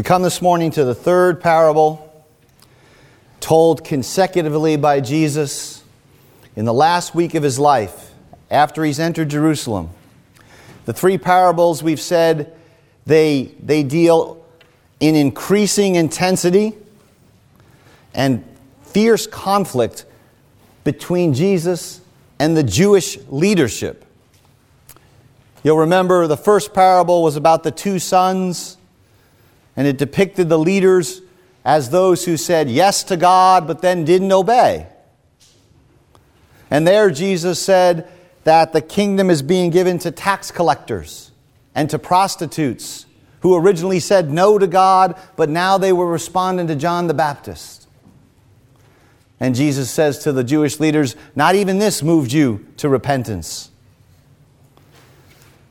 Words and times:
We 0.00 0.04
come 0.04 0.22
this 0.22 0.40
morning 0.40 0.70
to 0.70 0.84
the 0.86 0.94
third 0.94 1.42
parable 1.42 2.24
told 3.38 3.84
consecutively 3.84 4.78
by 4.78 5.02
Jesus 5.02 5.84
in 6.56 6.64
the 6.64 6.72
last 6.72 7.14
week 7.14 7.34
of 7.34 7.42
his 7.42 7.58
life 7.58 8.10
after 8.50 8.82
he's 8.82 8.98
entered 8.98 9.28
Jerusalem. 9.28 9.90
The 10.86 10.94
three 10.94 11.18
parables 11.18 11.82
we've 11.82 12.00
said 12.00 12.56
they, 13.04 13.54
they 13.62 13.82
deal 13.82 14.42
in 15.00 15.16
increasing 15.16 15.96
intensity 15.96 16.72
and 18.14 18.42
fierce 18.84 19.26
conflict 19.26 20.06
between 20.82 21.34
Jesus 21.34 22.00
and 22.38 22.56
the 22.56 22.64
Jewish 22.64 23.18
leadership. 23.28 24.06
You'll 25.62 25.76
remember 25.76 26.26
the 26.26 26.38
first 26.38 26.72
parable 26.72 27.22
was 27.22 27.36
about 27.36 27.64
the 27.64 27.70
two 27.70 27.98
sons, 27.98 28.78
and 29.80 29.88
it 29.88 29.96
depicted 29.96 30.50
the 30.50 30.58
leaders 30.58 31.22
as 31.64 31.88
those 31.88 32.26
who 32.26 32.36
said 32.36 32.68
yes 32.68 33.02
to 33.02 33.16
God 33.16 33.66
but 33.66 33.80
then 33.80 34.04
didn't 34.04 34.30
obey. 34.30 34.86
And 36.70 36.86
there 36.86 37.10
Jesus 37.10 37.58
said 37.58 38.06
that 38.44 38.74
the 38.74 38.82
kingdom 38.82 39.30
is 39.30 39.40
being 39.40 39.70
given 39.70 39.98
to 40.00 40.10
tax 40.10 40.50
collectors 40.50 41.30
and 41.74 41.88
to 41.88 41.98
prostitutes 41.98 43.06
who 43.40 43.56
originally 43.56 44.00
said 44.00 44.30
no 44.30 44.58
to 44.58 44.66
God, 44.66 45.18
but 45.34 45.48
now 45.48 45.78
they 45.78 45.94
were 45.94 46.06
responding 46.06 46.66
to 46.66 46.76
John 46.76 47.06
the 47.06 47.14
Baptist. 47.14 47.88
And 49.40 49.54
Jesus 49.54 49.90
says 49.90 50.18
to 50.24 50.32
the 50.32 50.44
Jewish 50.44 50.78
leaders, 50.78 51.16
Not 51.34 51.54
even 51.54 51.78
this 51.78 52.02
moved 52.02 52.34
you 52.34 52.66
to 52.76 52.90
repentance. 52.90 53.70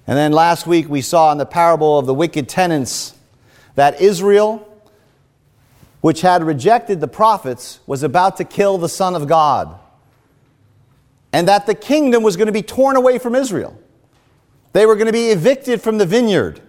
And 0.08 0.18
then 0.18 0.32
last 0.32 0.66
week 0.66 0.90
we 0.90 1.04
saw 1.04 1.32
in 1.32 1.38
the 1.38 1.46
parable 1.46 2.00
of 2.00 2.08
the 2.08 2.14
wicked 2.16 2.50
tenants 2.50 3.14
that 3.80 4.02
Israel, 4.02 4.68
which 6.02 6.20
had 6.20 6.44
rejected 6.44 7.00
the 7.00 7.08
prophets, 7.08 7.80
was 7.88 8.04
about 8.04 8.36
to 8.36 8.44
kill 8.44 8.78
the 8.78 8.90
Son 8.90 9.16
of 9.16 9.26
God. 9.26 9.80
And 11.32 11.48
that 11.48 11.66
the 11.66 11.74
kingdom 11.74 12.22
was 12.22 12.36
going 12.36 12.48
to 12.48 12.52
be 12.52 12.62
torn 12.62 12.98
away 12.98 13.20
from 13.20 13.36
Israel. 13.36 13.80
They 14.74 14.86
were 14.86 14.96
going 14.96 15.08
to 15.08 15.14
be 15.14 15.30
evicted 15.30 15.82
from 15.82 15.98
the 15.98 16.06
vineyard, 16.06 16.60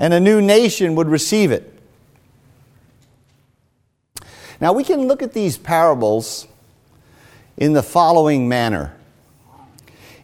and 0.00 0.12
a 0.12 0.18
new 0.18 0.40
nation 0.42 0.96
would 0.96 1.06
receive 1.06 1.52
it. 1.52 1.78
Now, 4.60 4.72
we 4.72 4.82
can 4.82 5.06
look 5.06 5.22
at 5.22 5.32
these 5.32 5.56
parables 5.58 6.48
in 7.56 7.72
the 7.72 7.84
following 7.84 8.48
manner. 8.48 8.96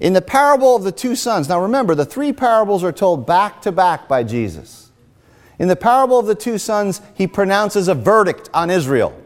In 0.01 0.15
the 0.15 0.21
parable 0.21 0.75
of 0.75 0.83
the 0.83 0.91
two 0.91 1.15
sons, 1.15 1.49
now 1.49 1.61
remember, 1.63 1.95
the 1.95 2.05
three 2.05 2.33
parables 2.33 2.83
are 2.83 2.91
told 2.91 3.25
back 3.25 3.63
to 3.63 3.71
back 3.71 4.09
by 4.09 4.25
Jesus. 4.25 4.86
In 5.59 5.69
the 5.69 5.77
parable 5.77 6.19
of 6.19 6.27
the 6.27 6.35
two 6.35 6.59
sons, 6.59 7.01
he 7.15 7.27
pronounces 7.27 7.89
a 7.89 7.95
verdict 7.95 8.51
on 8.53 8.71
Israel. 8.71 9.21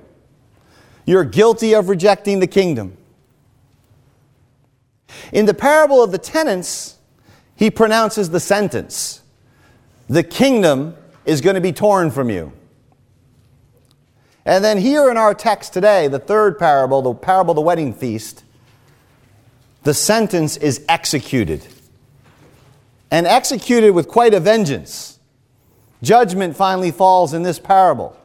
You're 1.04 1.24
guilty 1.24 1.74
of 1.74 1.88
rejecting 1.88 2.40
the 2.40 2.46
kingdom. 2.46 2.96
In 5.32 5.46
the 5.46 5.54
parable 5.54 6.02
of 6.02 6.12
the 6.12 6.18
tenants, 6.18 6.98
he 7.56 7.70
pronounces 7.70 8.30
the 8.30 8.40
sentence 8.40 9.22
The 10.08 10.22
kingdom 10.22 10.96
is 11.24 11.40
going 11.40 11.54
to 11.54 11.60
be 11.60 11.72
torn 11.72 12.10
from 12.10 12.30
you. 12.30 12.52
And 14.44 14.64
then 14.64 14.78
here 14.78 15.10
in 15.10 15.16
our 15.16 15.34
text 15.34 15.72
today, 15.72 16.08
the 16.08 16.18
third 16.18 16.58
parable, 16.58 17.02
the 17.02 17.14
parable 17.14 17.52
of 17.52 17.56
the 17.56 17.60
wedding 17.60 17.94
feast, 17.94 18.42
the 19.84 19.94
sentence 19.94 20.56
is 20.56 20.84
executed. 20.88 21.64
And 23.12 23.26
executed 23.26 23.92
with 23.92 24.08
quite 24.08 24.34
a 24.34 24.40
vengeance. 24.40 25.19
Judgment 26.02 26.56
finally 26.56 26.90
falls 26.90 27.34
in 27.34 27.42
this 27.42 27.58
parable. 27.58 28.16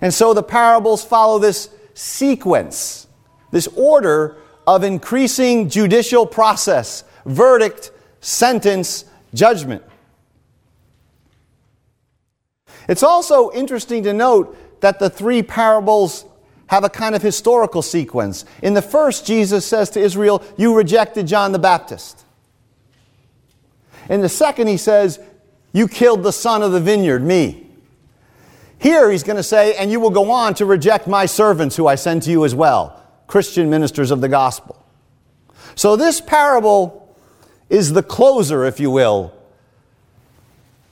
And 0.00 0.12
so 0.12 0.34
the 0.34 0.42
parables 0.42 1.04
follow 1.04 1.38
this 1.38 1.70
sequence, 1.94 3.06
this 3.50 3.66
order 3.68 4.36
of 4.66 4.82
increasing 4.82 5.68
judicial 5.68 6.26
process, 6.26 7.04
verdict, 7.24 7.90
sentence, 8.20 9.04
judgment. 9.34 9.82
It's 12.88 13.02
also 13.02 13.50
interesting 13.52 14.02
to 14.04 14.12
note 14.12 14.56
that 14.80 14.98
the 14.98 15.10
three 15.10 15.42
parables 15.42 16.24
have 16.68 16.84
a 16.84 16.88
kind 16.88 17.14
of 17.14 17.22
historical 17.22 17.82
sequence. 17.82 18.44
In 18.62 18.74
the 18.74 18.82
first, 18.82 19.26
Jesus 19.26 19.64
says 19.64 19.90
to 19.90 20.00
Israel, 20.00 20.42
You 20.56 20.74
rejected 20.74 21.26
John 21.26 21.52
the 21.52 21.58
Baptist. 21.58 22.24
In 24.08 24.20
the 24.20 24.28
second, 24.28 24.68
he 24.68 24.76
says, 24.76 25.20
You 25.76 25.88
killed 25.88 26.22
the 26.22 26.32
son 26.32 26.62
of 26.62 26.72
the 26.72 26.80
vineyard, 26.80 27.22
me. 27.22 27.66
Here, 28.78 29.10
he's 29.10 29.22
going 29.22 29.36
to 29.36 29.42
say, 29.42 29.74
And 29.74 29.90
you 29.90 30.00
will 30.00 30.08
go 30.08 30.30
on 30.30 30.54
to 30.54 30.64
reject 30.64 31.06
my 31.06 31.26
servants 31.26 31.76
who 31.76 31.86
I 31.86 31.96
send 31.96 32.22
to 32.22 32.30
you 32.30 32.46
as 32.46 32.54
well, 32.54 32.98
Christian 33.26 33.68
ministers 33.68 34.10
of 34.10 34.22
the 34.22 34.28
gospel. 34.30 34.82
So, 35.74 35.94
this 35.94 36.18
parable 36.18 37.14
is 37.68 37.92
the 37.92 38.02
closer, 38.02 38.64
if 38.64 38.80
you 38.80 38.90
will, 38.90 39.34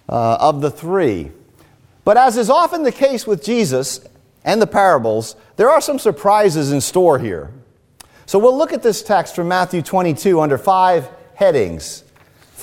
uh, 0.06 0.36
of 0.38 0.60
the 0.60 0.70
three. 0.70 1.32
But 2.04 2.18
as 2.18 2.36
is 2.36 2.50
often 2.50 2.82
the 2.82 2.92
case 2.92 3.26
with 3.26 3.42
Jesus 3.42 4.06
and 4.44 4.60
the 4.60 4.66
parables, 4.66 5.34
there 5.56 5.70
are 5.70 5.80
some 5.80 5.98
surprises 5.98 6.72
in 6.72 6.82
store 6.82 7.18
here. 7.18 7.50
So 8.26 8.38
we'll 8.38 8.58
look 8.58 8.74
at 8.74 8.82
this 8.82 9.02
text 9.02 9.34
from 9.34 9.48
Matthew 9.48 9.80
22 9.80 10.42
under 10.42 10.58
five 10.58 11.08
headings. 11.36 12.03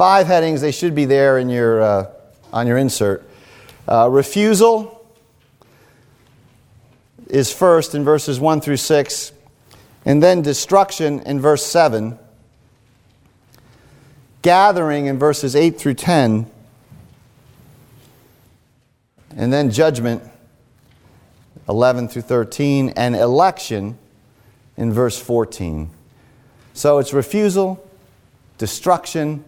Five 0.02 0.26
headings, 0.26 0.62
they 0.62 0.72
should 0.72 0.96
be 0.96 1.06
there 1.06 1.38
in 1.38 1.48
your, 1.48 1.80
uh, 1.80 2.12
on 2.52 2.66
your 2.66 2.76
insert. 2.76 3.24
Uh, 3.88 4.10
refusal 4.10 5.08
is 7.28 7.54
first 7.54 7.94
in 7.94 8.04
verses 8.04 8.40
1 8.40 8.62
through 8.62 8.78
6, 8.78 9.32
and 10.04 10.24
then 10.24 10.42
destruction 10.42 11.20
in 11.20 11.40
verse 11.40 11.64
7, 11.64 12.18
gathering 14.42 15.06
in 15.06 15.20
verses 15.20 15.56
8 15.56 15.78
through 15.78 15.94
10 15.94 16.50
and 19.36 19.54
then 19.54 19.70
judgment, 19.70 20.24
11 21.70 22.08
through 22.08 22.24
13, 22.24 22.90
and 22.96 23.16
election 23.16 24.00
in 24.78 24.92
verse 24.92 25.20
14. 25.20 25.92
So 26.74 26.98
it's 26.98 27.14
refusal, 27.14 27.88
destruction, 28.58 29.46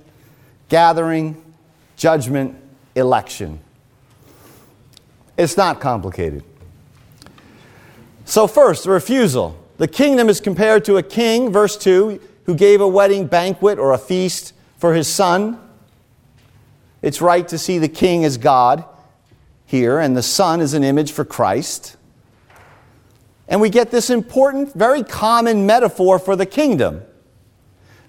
gathering, 0.73 1.39
judgment, 1.97 2.55
election. 2.95 3.59
It's 5.37 5.55
not 5.55 5.79
complicated. 5.79 6.43
So, 8.25 8.47
first, 8.47 8.85
the 8.85 8.89
refusal. 8.89 9.55
The 9.77 9.87
kingdom 9.87 10.29
is 10.29 10.41
compared 10.41 10.83
to 10.85 10.97
a 10.97 11.03
king, 11.03 11.51
verse 11.51 11.77
2, 11.77 12.19
who 12.45 12.55
gave 12.55 12.81
a 12.81 12.87
wedding 12.87 13.27
banquet 13.27 13.77
or 13.77 13.93
a 13.93 13.99
feast 13.99 14.53
for 14.79 14.95
his 14.95 15.07
son. 15.07 15.59
It's 17.03 17.21
right 17.21 17.47
to 17.49 17.59
see 17.59 17.77
the 17.77 17.87
king 17.87 18.25
as 18.25 18.39
God 18.39 18.83
here, 19.67 19.99
and 19.99 20.17
the 20.17 20.23
Son 20.23 20.59
is 20.59 20.73
an 20.73 20.83
image 20.83 21.11
for 21.11 21.23
Christ. 21.23 21.97
And 23.47 23.61
we 23.61 23.69
get 23.69 23.91
this 23.91 24.09
important, 24.09 24.73
very 24.73 25.03
common 25.03 25.67
metaphor 25.67 26.17
for 26.17 26.35
the 26.35 26.47
kingdom. 26.47 27.03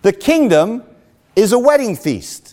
The 0.01 0.15
kingdom 0.15 0.83
is 1.37 1.53
a 1.53 1.59
wedding 1.59 1.95
feast. 1.95 2.44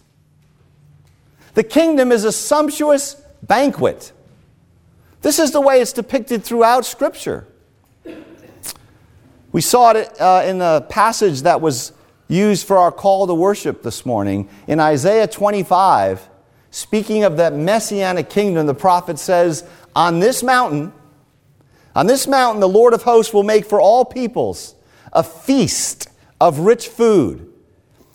The 1.53 1.63
kingdom 1.63 2.11
is 2.11 2.23
a 2.23 2.31
sumptuous 2.31 3.15
banquet. 3.43 4.11
This 5.21 5.39
is 5.39 5.51
the 5.51 5.61
way 5.61 5.81
it's 5.81 5.93
depicted 5.93 6.43
throughout 6.43 6.85
Scripture. 6.85 7.47
We 9.51 9.61
saw 9.61 9.91
it 9.91 10.19
uh, 10.19 10.43
in 10.45 10.59
the 10.59 10.85
passage 10.89 11.41
that 11.41 11.59
was 11.59 11.91
used 12.27 12.65
for 12.65 12.77
our 12.77 12.91
call 12.91 13.27
to 13.27 13.33
worship 13.33 13.83
this 13.83 14.05
morning. 14.05 14.47
In 14.67 14.79
Isaiah 14.79 15.27
25, 15.27 16.29
Speaking 16.71 17.25
of 17.25 17.35
that 17.35 17.53
messianic 17.53 18.29
kingdom, 18.29 18.65
the 18.65 18.73
prophet 18.73 19.19
says, 19.19 19.65
On 19.93 20.19
this 20.19 20.41
mountain, 20.41 20.93
on 21.93 22.07
this 22.07 22.25
mountain, 22.25 22.61
the 22.61 22.69
Lord 22.69 22.93
of 22.93 23.03
hosts 23.03 23.33
will 23.33 23.43
make 23.43 23.65
for 23.65 23.79
all 23.79 24.05
peoples 24.05 24.75
a 25.11 25.21
feast 25.21 26.07
of 26.39 26.59
rich 26.59 26.87
food, 26.87 27.50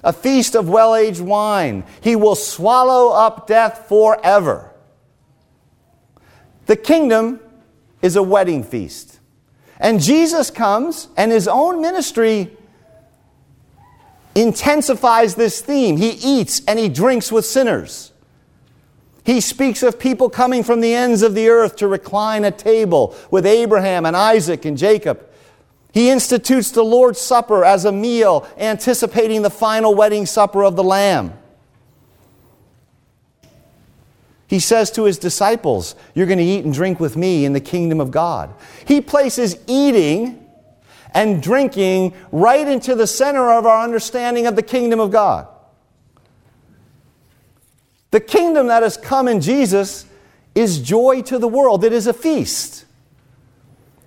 a 0.05 0.13
feast 0.13 0.55
of 0.55 0.69
well 0.69 0.95
aged 0.95 1.21
wine. 1.21 1.85
He 2.01 2.17
will 2.17 2.35
swallow 2.35 3.13
up 3.13 3.47
death 3.47 3.87
forever. 3.89 4.73
The 6.67 6.77
kingdom 6.77 7.41
is 8.03 8.17
a 8.17 8.23
wedding 8.23 8.65
feast. 8.65 9.21
And 9.79 10.01
Jesus 10.01 10.51
comes, 10.51 11.09
and 11.17 11.31
his 11.31 11.47
own 11.49 11.81
ministry 11.81 12.57
intensifies 14.35 15.35
this 15.35 15.61
theme. 15.61 15.97
He 15.97 16.11
eats 16.11 16.63
and 16.67 16.79
he 16.79 16.89
drinks 16.89 17.33
with 17.33 17.45
sinners. 17.45 18.13
He 19.25 19.41
speaks 19.41 19.83
of 19.83 19.99
people 19.99 20.31
coming 20.31 20.63
from 20.63 20.81
the 20.81 20.95
ends 20.95 21.23
of 21.23 21.35
the 21.35 21.49
earth 21.49 21.77
to 21.77 21.89
recline 21.89 22.45
at 22.45 22.59
table 22.59 23.17
with 23.31 23.45
Abraham 23.45 24.07
and 24.07 24.17
Isaac 24.17 24.65
and 24.65 24.79
Jacob. 24.79 25.27
He 25.97 26.11
institutes 26.11 26.73
the 26.73 26.85
Lord's 26.85 27.19
Supper 27.19 27.65
as 27.65 27.87
a 27.87 27.91
meal, 27.91 28.47
anticipating 28.59 29.41
the 29.41 29.49
final 29.49 29.95
wedding 29.95 30.27
supper 30.27 30.63
of 30.63 30.77
the 30.77 30.85
Lamb. 30.85 31.33
He 34.47 34.61
says 34.61 34.91
to 34.91 35.05
his 35.05 35.17
disciples, 35.17 35.95
You're 36.13 36.27
going 36.27 36.39
to 36.39 36.45
eat 36.45 36.67
and 36.67 36.75
drink 36.75 37.01
with 37.01 37.17
me 37.17 37.47
in 37.47 37.55
the 37.55 37.61
kingdom 37.61 37.99
of 37.99 38.11
God. 38.11 38.53
He 38.85 39.01
places 39.01 39.57
eating 39.67 40.47
and 41.15 41.43
drinking 41.43 42.13
right 42.31 42.69
into 42.69 42.95
the 42.95 43.07
center 43.07 43.51
of 43.51 43.65
our 43.65 43.83
understanding 43.83 44.47
of 44.47 44.55
the 44.55 44.63
kingdom 44.63 45.01
of 45.01 45.11
God. 45.11 45.49
The 48.11 48.21
kingdom 48.21 48.67
that 48.67 48.83
has 48.83 48.99
come 48.99 49.29
in 49.29 49.41
Jesus 49.41 50.05
is 50.55 50.79
joy 50.79 51.23
to 51.23 51.39
the 51.39 51.49
world, 51.49 51.85
it 51.85 51.95
is 51.95 52.07
a 52.07 52.13
feast. 52.13 52.86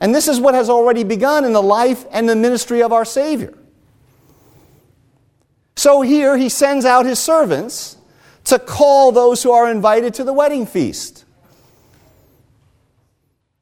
And 0.01 0.15
this 0.15 0.27
is 0.27 0.39
what 0.39 0.53
has 0.53 0.69
already 0.69 1.03
begun 1.03 1.43
in 1.43 1.53
the 1.53 1.61
life 1.61 2.05
and 2.11 2.27
the 2.27 2.35
ministry 2.35 2.81
of 2.81 2.93
our 2.93 3.05
Savior. 3.05 3.53
So 5.75 6.01
here 6.01 6.37
he 6.37 6.49
sends 6.49 6.85
out 6.85 7.05
his 7.05 7.19
servants 7.19 7.97
to 8.45 8.59
call 8.59 9.11
those 9.11 9.43
who 9.43 9.51
are 9.51 9.69
invited 9.69 10.13
to 10.15 10.23
the 10.23 10.33
wedding 10.33 10.65
feast. 10.65 11.25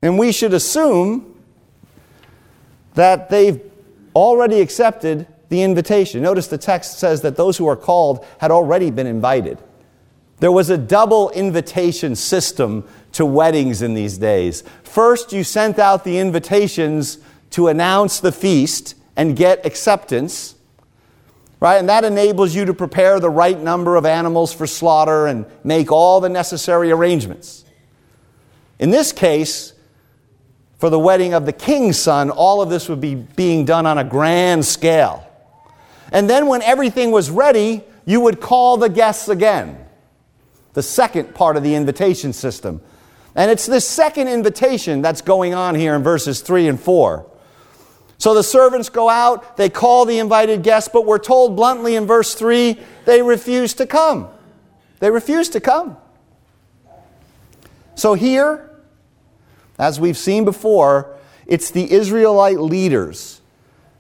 And 0.02 0.18
we 0.18 0.32
should 0.32 0.54
assume 0.54 1.36
that 2.94 3.30
they've 3.30 3.62
already 4.16 4.62
accepted 4.62 5.28
the 5.50 5.62
invitation. 5.62 6.22
Notice 6.22 6.48
the 6.48 6.58
text 6.58 7.00
says 7.00 7.22
that 7.22 7.36
those 7.36 7.58
who 7.58 7.68
are 7.68 7.76
called 7.76 8.26
had 8.40 8.52
already 8.52 8.92
been 8.92 9.08
invited. 9.08 9.58
There 10.40 10.52
was 10.52 10.70
a 10.70 10.78
double 10.78 11.32
invitation 11.32 12.16
system 12.16 12.88
to 13.14 13.26
weddings 13.26 13.82
in 13.82 13.96
these 13.96 14.18
days. 14.18 14.64
First, 14.84 15.34
you 15.34 15.44
sent 15.44 15.80
out 15.80 16.04
the 16.04 16.20
invitations 16.20 17.18
to 17.52 17.70
announce 17.70 18.20
the 18.20 18.32
feast 18.32 18.96
and 19.16 19.36
get 19.36 19.66
acceptance, 19.66 20.56
right? 21.60 21.78
And 21.78 21.90
that 21.90 22.04
enables 22.04 22.54
you 22.54 22.66
to 22.66 22.74
prepare 22.74 23.20
the 23.20 23.32
right 23.32 23.60
number 23.60 23.96
of 23.96 24.06
animals 24.06 24.54
for 24.54 24.68
slaughter 24.68 25.26
and 25.26 25.46
make 25.64 25.92
all 25.92 26.22
the 26.22 26.30
necessary 26.30 26.92
arrangements. 26.92 27.66
In 28.78 28.92
this 28.92 29.12
case, 29.12 29.74
for 30.78 30.92
the 30.92 31.00
wedding 31.00 31.34
of 31.34 31.48
the 31.48 31.54
king's 31.54 31.98
son, 31.98 32.30
all 32.30 32.62
of 32.62 32.70
this 32.70 32.88
would 32.88 33.02
be 33.02 33.16
being 33.16 33.66
done 33.66 33.88
on 33.88 33.98
a 33.98 34.04
grand 34.04 34.64
scale. 34.66 35.28
And 36.12 36.30
then, 36.30 36.46
when 36.46 36.62
everything 36.62 37.10
was 37.10 37.32
ready, 37.32 37.84
you 38.06 38.22
would 38.22 38.40
call 38.40 38.78
the 38.78 38.88
guests 38.88 39.28
again 39.28 39.87
the 40.78 40.84
second 40.84 41.34
part 41.34 41.58
of 41.58 41.64
the 41.64 41.74
invitation 41.74 42.32
system. 42.32 42.80
And 43.34 43.50
it's 43.50 43.66
this 43.66 43.90
second 43.90 44.28
invitation 44.28 45.02
that's 45.02 45.22
going 45.22 45.56
on 45.56 45.74
here 45.74 45.96
in 45.96 46.04
verses 46.04 46.42
3 46.42 46.68
and 46.68 46.80
4. 46.80 47.26
So 48.20 48.36
the 48.36 48.44
servants 48.44 48.90
go 48.90 49.10
out, 49.10 49.58
they 49.58 49.72
call 49.72 50.06
the 50.06 50.20
invited 50.20 50.62
guests, 50.62 50.88
but 50.94 51.08
we're 51.08 51.18
told 51.18 51.56
bluntly 51.56 51.96
in 51.96 52.06
verse 52.06 52.36
3 52.36 52.80
they 53.06 53.24
refuse 53.24 53.74
to 53.74 53.88
come. 53.88 54.30
They 55.00 55.10
refuse 55.10 55.50
to 55.50 55.60
come. 55.60 55.98
So 57.96 58.14
here, 58.14 58.70
as 59.80 60.00
we've 60.00 60.16
seen 60.16 60.46
before, 60.46 61.18
it's 61.48 61.72
the 61.72 61.92
Israelite 61.92 62.60
leaders 62.60 63.42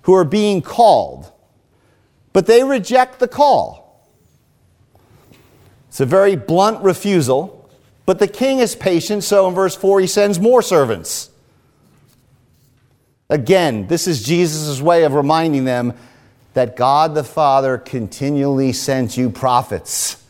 who 0.03 0.13
are 0.13 0.23
being 0.23 0.61
called, 0.61 1.31
but 2.33 2.45
they 2.45 2.63
reject 2.63 3.17
the 3.17 3.27
call. 3.27 3.86
It's 5.87 5.99
a 5.99 6.05
very 6.05 6.35
blunt 6.35 6.83
refusal, 6.83 7.69
but 8.05 8.19
the 8.19 8.27
king 8.27 8.59
is 8.59 8.75
patient, 8.75 9.23
so 9.23 9.47
in 9.47 9.53
verse 9.53 9.75
4 9.75 9.99
he 9.99 10.07
sends 10.07 10.39
more 10.39 10.61
servants. 10.61 11.29
Again, 13.29 13.87
this 13.87 14.07
is 14.07 14.23
Jesus' 14.23 14.81
way 14.81 15.03
of 15.03 15.13
reminding 15.13 15.65
them 15.65 15.93
that 16.53 16.75
God 16.75 17.13
the 17.13 17.23
Father 17.23 17.77
continually 17.77 18.71
sent 18.73 19.17
you 19.17 19.29
prophets. 19.29 20.23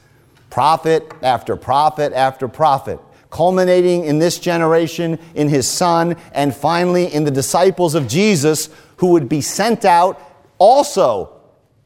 Prophet 0.50 1.12
after 1.22 1.56
prophet 1.56 2.14
after 2.14 2.48
prophet, 2.48 3.00
culminating 3.30 4.06
in 4.06 4.18
this 4.20 4.40
generation 4.40 5.20
in 5.36 5.48
his 5.50 5.68
Son, 5.68 6.16
and 6.34 6.56
finally 6.56 7.14
in 7.14 7.24
the 7.24 7.32
disciples 7.32 7.94
of 7.94 8.08
Jesus 8.08 8.70
who 8.98 9.08
would 9.12 9.30
be 9.30 9.42
sent 9.42 9.86
out 9.86 10.20
also 10.58 11.40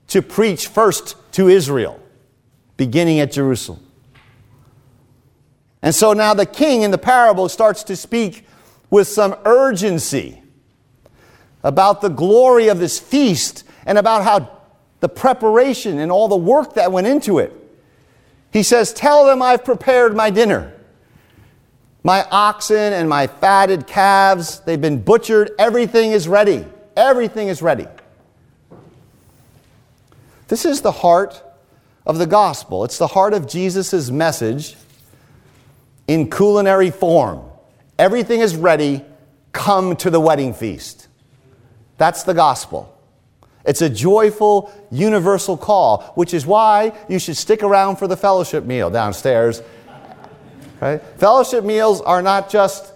to 0.08 0.22
preach 0.22 0.68
first 0.68 1.16
to 1.34 1.50
Israel 1.50 2.01
beginning 2.82 3.20
at 3.20 3.32
Jerusalem. 3.32 3.80
And 5.84 5.94
so 5.94 6.14
now 6.14 6.34
the 6.34 6.48
king 6.48 6.82
in 6.82 6.90
the 6.90 6.98
parable 6.98 7.48
starts 7.48 7.84
to 7.84 7.96
speak 7.96 8.44
with 8.90 9.08
some 9.08 9.36
urgency 9.46 10.42
about 11.64 12.02
the 12.02 12.10
glory 12.10 12.70
of 12.70 12.80
this 12.80 13.00
feast 13.00 13.66
and 13.86 14.00
about 14.00 14.24
how 14.24 14.62
the 15.00 15.08
preparation 15.08 16.00
and 16.00 16.12
all 16.12 16.28
the 16.28 16.36
work 16.36 16.74
that 16.74 16.92
went 16.92 17.06
into 17.06 17.38
it. 17.38 17.54
He 18.52 18.64
says, 18.64 18.92
Tell 18.94 19.28
them 19.28 19.44
I've 19.44 19.64
prepared 19.64 20.16
my 20.16 20.32
dinner. 20.32 20.74
My 22.02 22.26
oxen 22.32 22.94
and 22.94 23.08
my 23.08 23.28
fatted 23.28 23.86
calves, 23.86 24.62
they've 24.62 24.82
been 24.82 25.04
butchered. 25.04 25.52
Everything 25.60 26.14
is 26.14 26.28
ready. 26.28 26.66
Everything 26.98 27.48
is 27.48 27.62
ready. 27.62 27.86
This 30.48 30.66
is 30.66 30.82
the 30.82 30.92
heart 30.92 31.44
of 32.12 32.18
the 32.18 32.28
gospel. 32.28 32.84
It's 32.84 32.98
the 32.98 33.08
heart 33.08 33.34
of 33.34 33.48
Jesus' 33.48 34.10
message 34.12 34.76
in 36.10 36.30
culinary 36.30 36.92
form. 36.92 37.42
Everything 37.98 38.42
is 38.42 38.54
ready. 38.54 39.06
Come 39.54 39.96
to 39.98 40.10
the 40.10 40.20
wedding 40.20 40.54
feast. 40.54 41.08
That's 41.98 42.24
the 42.24 42.34
gospel. 42.34 42.94
It's 43.66 43.82
a 43.82 43.90
joyful, 43.90 44.74
universal 44.92 45.56
call, 45.56 46.02
which 46.16 46.34
is 46.34 46.46
why 46.46 46.92
you 47.08 47.18
should 47.18 47.38
stick 47.38 47.64
around 47.64 47.96
for 47.96 48.08
the 48.08 48.18
fellowship 48.18 48.66
meal 48.66 48.90
downstairs. 48.90 49.62
Right? 50.82 51.02
Fellowship 51.18 51.64
meals 51.64 52.02
are 52.02 52.22
not 52.22 52.50
just 52.50 52.92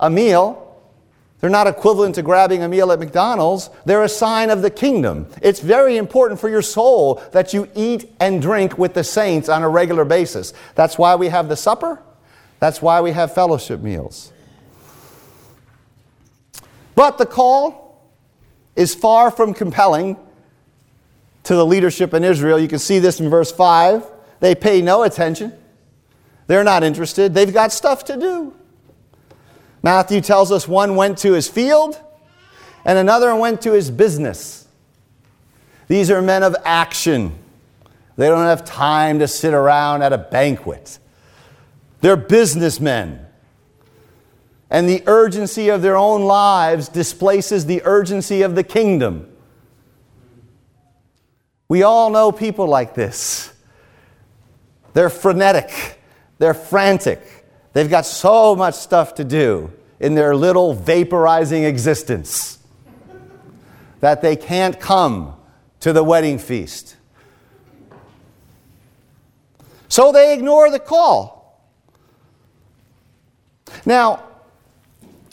a 0.00 0.10
meal, 0.10 0.67
they're 1.40 1.50
not 1.50 1.66
equivalent 1.66 2.16
to 2.16 2.22
grabbing 2.22 2.62
a 2.62 2.68
meal 2.68 2.90
at 2.90 2.98
McDonald's. 2.98 3.70
They're 3.84 4.02
a 4.02 4.08
sign 4.08 4.50
of 4.50 4.62
the 4.62 4.70
kingdom. 4.70 5.26
It's 5.40 5.60
very 5.60 5.96
important 5.96 6.40
for 6.40 6.48
your 6.48 6.62
soul 6.62 7.22
that 7.32 7.54
you 7.54 7.68
eat 7.76 8.12
and 8.18 8.42
drink 8.42 8.76
with 8.76 8.94
the 8.94 9.04
saints 9.04 9.48
on 9.48 9.62
a 9.62 9.68
regular 9.68 10.04
basis. 10.04 10.52
That's 10.74 10.98
why 10.98 11.14
we 11.14 11.28
have 11.28 11.48
the 11.48 11.56
supper. 11.56 12.02
That's 12.58 12.82
why 12.82 13.00
we 13.00 13.12
have 13.12 13.32
fellowship 13.32 13.80
meals. 13.80 14.32
But 16.96 17.18
the 17.18 17.26
call 17.26 18.02
is 18.74 18.94
far 18.94 19.30
from 19.30 19.54
compelling 19.54 20.16
to 21.44 21.54
the 21.54 21.64
leadership 21.64 22.14
in 22.14 22.24
Israel. 22.24 22.58
You 22.58 22.66
can 22.66 22.80
see 22.80 22.98
this 22.98 23.20
in 23.20 23.30
verse 23.30 23.52
5. 23.52 24.04
They 24.40 24.56
pay 24.56 24.82
no 24.82 25.04
attention, 25.04 25.52
they're 26.46 26.64
not 26.64 26.82
interested, 26.82 27.34
they've 27.34 27.52
got 27.52 27.72
stuff 27.72 28.04
to 28.06 28.16
do. 28.16 28.54
Matthew 29.82 30.20
tells 30.20 30.50
us 30.50 30.66
one 30.66 30.96
went 30.96 31.18
to 31.18 31.32
his 31.32 31.48
field 31.48 32.00
and 32.84 32.98
another 32.98 33.34
went 33.34 33.62
to 33.62 33.72
his 33.72 33.90
business. 33.90 34.66
These 35.88 36.10
are 36.10 36.20
men 36.20 36.42
of 36.42 36.56
action. 36.64 37.38
They 38.16 38.28
don't 38.28 38.44
have 38.44 38.64
time 38.64 39.20
to 39.20 39.28
sit 39.28 39.54
around 39.54 40.02
at 40.02 40.12
a 40.12 40.18
banquet. 40.18 40.98
They're 42.00 42.16
businessmen. 42.16 43.24
And 44.70 44.88
the 44.88 45.02
urgency 45.06 45.70
of 45.70 45.82
their 45.82 45.96
own 45.96 46.24
lives 46.24 46.88
displaces 46.88 47.66
the 47.66 47.82
urgency 47.84 48.42
of 48.42 48.54
the 48.54 48.64
kingdom. 48.64 49.30
We 51.68 51.82
all 51.82 52.10
know 52.10 52.32
people 52.32 52.66
like 52.66 52.94
this. 52.94 53.52
They're 54.94 55.10
frenetic, 55.10 56.00
they're 56.38 56.54
frantic. 56.54 57.37
They've 57.72 57.88
got 57.88 58.06
so 58.06 58.56
much 58.56 58.74
stuff 58.74 59.14
to 59.16 59.24
do 59.24 59.72
in 60.00 60.14
their 60.14 60.34
little 60.34 60.74
vaporizing 60.74 61.66
existence 61.66 62.58
that 64.00 64.22
they 64.22 64.36
can't 64.36 64.78
come 64.78 65.34
to 65.80 65.92
the 65.92 66.02
wedding 66.02 66.38
feast. 66.38 66.96
So 69.88 70.12
they 70.12 70.34
ignore 70.34 70.70
the 70.70 70.78
call. 70.78 71.38
Now, 73.84 74.22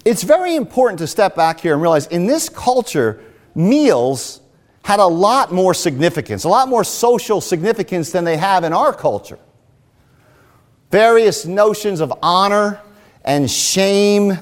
it's 0.03 0.23
very 0.23 0.55
important 0.55 0.99
to 0.99 1.07
step 1.07 1.35
back 1.35 1.59
here 1.59 1.73
and 1.73 1.81
realize 1.81 2.07
in 2.07 2.27
this 2.27 2.49
culture, 2.49 3.23
meals 3.53 4.41
had 4.83 4.99
a 4.99 5.07
lot 5.07 5.51
more 5.51 5.73
significance, 5.73 6.43
a 6.43 6.49
lot 6.49 6.69
more 6.69 6.83
social 6.83 7.41
significance 7.41 8.11
than 8.11 8.23
they 8.23 8.37
have 8.37 8.63
in 8.63 8.71
our 8.71 8.93
culture. 8.93 9.39
Various 10.95 11.45
notions 11.45 11.99
of 11.99 12.13
honor 12.21 12.79
and 13.25 13.51
shame 13.51 14.39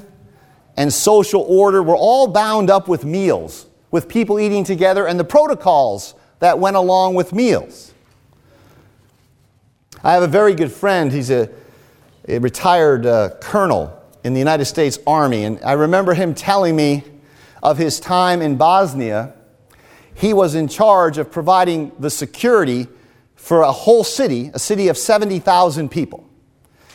and 0.77 0.93
social 0.93 1.41
order 1.41 1.81
were 1.81 1.95
all 1.95 2.27
bound 2.27 2.69
up 2.69 2.87
with 2.87 3.03
meals, 3.03 3.65
with 3.89 4.07
people 4.07 4.39
eating 4.39 4.63
together 4.63 5.07
and 5.07 5.19
the 5.19 5.23
protocols 5.23 6.13
that 6.41 6.59
went 6.59 6.75
along 6.75 7.15
with 7.15 7.33
meals. 7.33 7.91
I 10.03 10.13
have 10.13 10.21
a 10.21 10.27
very 10.27 10.53
good 10.53 10.71
friend. 10.71 11.11
He's 11.11 11.31
a, 11.31 11.49
a 12.27 12.37
retired 12.37 13.07
uh, 13.07 13.31
colonel 13.41 13.99
in 14.23 14.35
the 14.35 14.39
United 14.39 14.65
States 14.65 14.99
Army, 15.07 15.45
and 15.45 15.59
I 15.65 15.71
remember 15.71 16.13
him 16.13 16.35
telling 16.35 16.75
me 16.75 17.01
of 17.63 17.79
his 17.79 17.99
time 17.99 18.43
in 18.43 18.57
Bosnia. 18.57 19.33
He 20.13 20.35
was 20.35 20.53
in 20.53 20.67
charge 20.67 21.17
of 21.17 21.31
providing 21.31 21.93
the 21.97 22.11
security 22.11 22.89
for 23.33 23.63
a 23.63 23.71
whole 23.71 24.03
city, 24.03 24.51
a 24.53 24.59
city 24.59 24.87
of 24.89 24.99
70,000 24.99 25.89
people. 25.89 26.29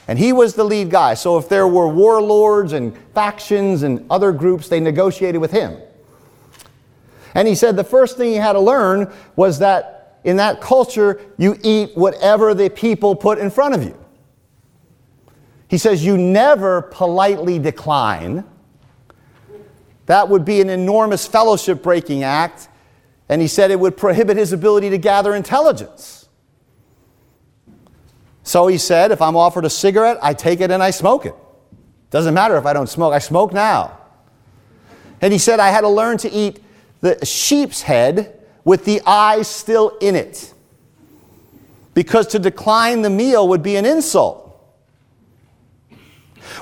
And 0.09 0.19
he 0.19 0.33
was 0.33 0.55
the 0.55 0.65
lead 0.65 0.91
guy. 0.91 1.13
So 1.15 1.37
if 1.37 1.51
there 1.51 1.69
were 1.69 1.87
warlords 1.87 2.73
and 2.73 2.97
factions 3.13 3.83
and 3.83 4.07
other 4.11 4.33
groups, 4.33 4.69
they 4.69 4.81
negotiated 4.81 5.41
with 5.41 5.53
him. 5.53 5.77
And 7.35 7.47
he 7.47 7.55
said 7.55 7.77
the 7.77 7.85
first 7.85 8.17
thing 8.17 8.31
he 8.31 8.37
had 8.37 8.55
to 8.55 8.61
learn 8.61 9.13
was 9.37 9.59
that 9.59 10.19
in 10.25 10.39
that 10.39 10.63
culture, 10.63 11.21
you 11.37 11.57
eat 11.63 11.95
whatever 11.95 12.55
the 12.55 12.71
people 12.71 13.15
put 13.15 13.39
in 13.39 13.51
front 13.51 13.75
of 13.75 13.85
you. 13.85 13.97
He 15.69 15.77
says 15.77 16.05
you 16.05 16.17
never 16.17 16.83
politely 16.83 17.59
decline. 17.59 18.45
That 20.07 20.31
would 20.31 20.47
be 20.47 20.63
an 20.63 20.71
enormous 20.71 21.27
fellowship 21.27 21.83
breaking 21.83 22.23
act. 22.23 22.69
And 23.29 23.43
he 23.43 23.49
said 23.49 23.71
it 23.71 23.79
would 23.79 23.99
prohibit 23.99 24.39
his 24.39 24.55
ability 24.55 24.89
to 24.91 24.99
gather 24.99 25.35
intelligence. 25.35 26.18
So 28.49 28.67
he 28.67 28.79
said, 28.79 29.13
if 29.13 29.21
I'm 29.21 29.37
offered 29.37 29.67
a 29.67 29.71
cigarette, 29.71 30.17
I 30.23 30.33
take 30.33 30.63
it 30.63 30.71
and 30.71 30.83
I 30.83 30.91
smoke 30.91 31.27
it. 31.27 31.35
Doesn't 32.09 32.33
matter 32.33 32.57
if 32.57 32.65
I 32.65 32.73
don't 32.73 32.89
smoke, 32.89 33.13
I 33.13 33.19
smoke 33.19 33.53
now. 33.53 33.99
And 35.21 35.35
he 35.35 35.39
said, 35.39 35.61
I 35.61 35.69
had 35.69 35.83
to 35.83 35.89
learn 35.91 36.17
to 36.17 36.33
eat 36.33 36.65
the 37.03 37.23
sheep's 37.27 37.83
head 37.83 38.41
with 38.65 38.87
the 38.87 39.03
eyes 39.05 39.49
still 39.49 39.99
in 40.01 40.17
it. 40.17 40.55
Because 41.93 42.29
to 42.29 42.39
decline 42.39 43.03
the 43.03 43.11
meal 43.11 43.47
would 43.49 43.63
be 43.63 43.77
an 43.77 43.85
insult. 43.85 44.59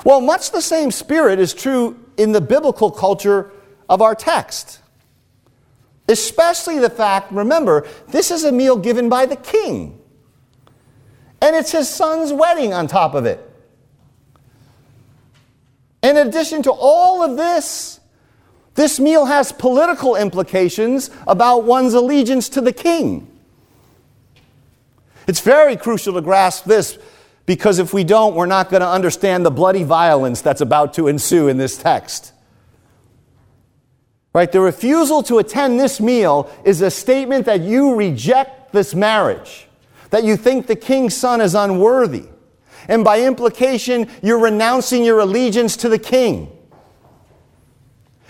Well, 0.03 0.19
much 0.19 0.51
the 0.51 0.61
same 0.61 0.91
spirit 0.91 1.39
is 1.39 1.53
true 1.53 1.97
in 2.17 2.33
the 2.33 2.41
biblical 2.41 2.91
culture 2.91 3.49
of 3.87 4.01
our 4.01 4.13
text. 4.13 4.81
Especially 6.09 6.79
the 6.79 6.89
fact, 6.89 7.31
remember, 7.31 7.87
this 8.09 8.29
is 8.29 8.43
a 8.43 8.51
meal 8.51 8.75
given 8.75 9.07
by 9.07 9.25
the 9.25 9.37
king. 9.37 10.01
And 11.41 11.55
it's 11.55 11.71
his 11.71 11.87
son's 11.89 12.33
wedding 12.33 12.73
on 12.73 12.87
top 12.87 13.13
of 13.13 13.25
it. 13.25 13.43
In 16.01 16.17
addition 16.17 16.63
to 16.63 16.71
all 16.71 17.23
of 17.23 17.37
this, 17.37 17.99
this 18.75 18.99
meal 18.99 19.25
has 19.25 19.51
political 19.51 20.15
implications 20.15 21.09
about 21.27 21.63
one's 21.63 21.93
allegiance 21.93 22.49
to 22.49 22.61
the 22.61 22.71
king. 22.71 23.27
It's 25.27 25.41
very 25.41 25.75
crucial 25.75 26.13
to 26.13 26.21
grasp 26.21 26.65
this 26.65 26.97
because 27.45 27.79
if 27.79 27.93
we 27.93 28.03
don't, 28.03 28.35
we're 28.35 28.45
not 28.45 28.69
going 28.69 28.81
to 28.81 28.87
understand 28.87 29.45
the 29.45 29.51
bloody 29.51 29.83
violence 29.83 30.41
that's 30.41 30.61
about 30.61 30.93
to 30.93 31.07
ensue 31.07 31.47
in 31.47 31.57
this 31.57 31.77
text. 31.77 32.33
Right? 34.33 34.51
The 34.51 34.61
refusal 34.61 35.23
to 35.23 35.39
attend 35.39 35.79
this 35.79 35.99
meal 35.99 36.51
is 36.63 36.81
a 36.81 36.91
statement 36.91 37.45
that 37.45 37.61
you 37.61 37.95
reject 37.95 38.71
this 38.71 38.93
marriage 38.93 39.66
that 40.09 40.23
you 40.23 40.37
think 40.37 40.67
the 40.67 40.75
king's 40.75 41.15
son 41.15 41.41
is 41.41 41.55
unworthy. 41.55 42.25
And 42.87 43.03
by 43.03 43.21
implication, 43.21 44.09
you're 44.21 44.39
renouncing 44.39 45.03
your 45.03 45.19
allegiance 45.19 45.75
to 45.77 45.89
the 45.89 45.99
king. 45.99 46.51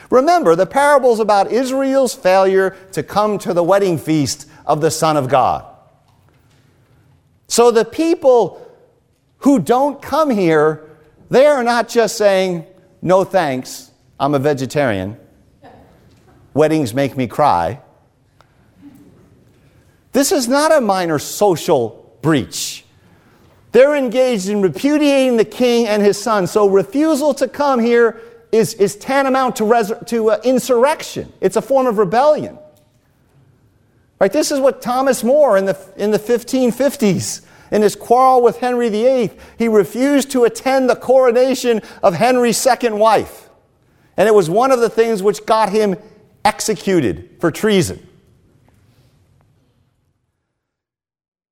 Remember, 0.10 0.56
the 0.56 0.66
parable's 0.66 1.20
about 1.20 1.52
Israel's 1.52 2.16
failure 2.16 2.76
to 2.94 3.04
come 3.04 3.38
to 3.40 3.54
the 3.54 3.64
wedding 3.64 3.98
feast 3.98 4.50
of 4.66 4.82
the 4.82 4.90
Son 4.90 5.18
of 5.18 5.28
God. 5.28 5.66
So 7.48 7.72
the 7.72 7.86
people 7.86 8.66
who 9.40 9.60
don't 9.60 10.02
come 10.02 10.30
here, 10.30 10.90
they 11.30 11.46
are 11.46 11.64
not 11.64 11.90
just 11.90 12.18
saying, 12.18 12.66
no 13.02 13.24
thanks, 13.24 13.92
I'm 14.20 14.34
a 14.34 14.40
vegetarian. 14.40 15.18
Weddings 16.54 16.94
make 16.94 17.16
me 17.16 17.28
cry. 17.28 17.82
This 20.18 20.32
is 20.32 20.48
not 20.48 20.76
a 20.76 20.82
minor 20.82 21.20
social 21.20 22.18
breach. 22.24 22.84
They're 23.72 23.96
engaged 23.96 24.50
in 24.50 24.64
repudiating 24.64 25.38
the 25.38 25.46
king 25.46 25.86
and 25.86 26.02
his 26.02 26.20
son. 26.20 26.48
So 26.48 26.68
refusal 26.68 27.36
to 27.36 27.48
come 27.48 27.80
here 27.80 28.20
is, 28.52 28.74
is 28.74 28.96
tantamount 28.96 29.58
to, 29.58 29.66
res- 29.66 29.94
to 30.08 30.32
uh, 30.32 30.42
insurrection. 30.44 31.32
It's 31.40 31.56
a 31.56 31.62
form 31.62 31.86
of 31.86 32.00
rebellion. 32.00 32.58
Right? 34.20 34.34
This 34.34 34.52
is 34.52 34.60
what 34.60 34.82
Thomas 34.82 35.24
More 35.24 35.56
in 35.56 35.66
the, 35.66 35.80
in 35.98 36.10
the 36.10 36.18
1550s, 36.18 37.46
in 37.70 37.84
his 37.84 37.96
quarrel 37.96 38.42
with 38.42 38.58
Henry 38.58 38.90
VIII, 38.90 39.30
he 39.60 39.68
refused 39.68 40.32
to 40.32 40.46
attend 40.46 40.90
the 40.90 40.96
coronation 40.96 41.80
of 42.02 42.16
Henry's 42.16 42.58
second 42.58 42.98
wife. 42.98 43.52
And 44.18 44.28
it 44.28 44.34
was 44.34 44.50
one 44.50 44.72
of 44.72 44.80
the 44.80 44.90
things 44.90 45.22
which 45.22 45.46
got 45.46 45.70
him 45.70 45.96
executed 46.44 47.36
for 47.40 47.52
treason. 47.52 48.07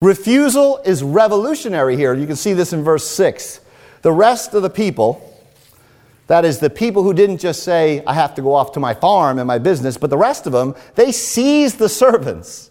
Refusal 0.05 0.77
is 0.85 1.01
revolutionary 1.01 1.97
here. 1.97 2.13
You 2.13 2.27
can 2.27 2.35
see 2.35 2.53
this 2.53 2.73
in 2.73 2.83
verse 2.83 3.07
6. 3.09 3.59
The 4.03 4.11
rest 4.11 4.53
of 4.53 4.61
the 4.61 4.69
people, 4.69 5.33
that 6.27 6.45
is, 6.45 6.59
the 6.59 6.69
people 6.69 7.01
who 7.01 7.11
didn't 7.11 7.39
just 7.39 7.63
say, 7.63 8.03
I 8.05 8.13
have 8.13 8.35
to 8.35 8.43
go 8.43 8.53
off 8.53 8.71
to 8.73 8.79
my 8.79 8.93
farm 8.93 9.39
and 9.39 9.47
my 9.47 9.57
business, 9.57 9.97
but 9.97 10.11
the 10.11 10.17
rest 10.17 10.45
of 10.45 10.51
them, 10.51 10.75
they 10.93 11.11
seized 11.11 11.79
the 11.79 11.89
servants. 11.89 12.69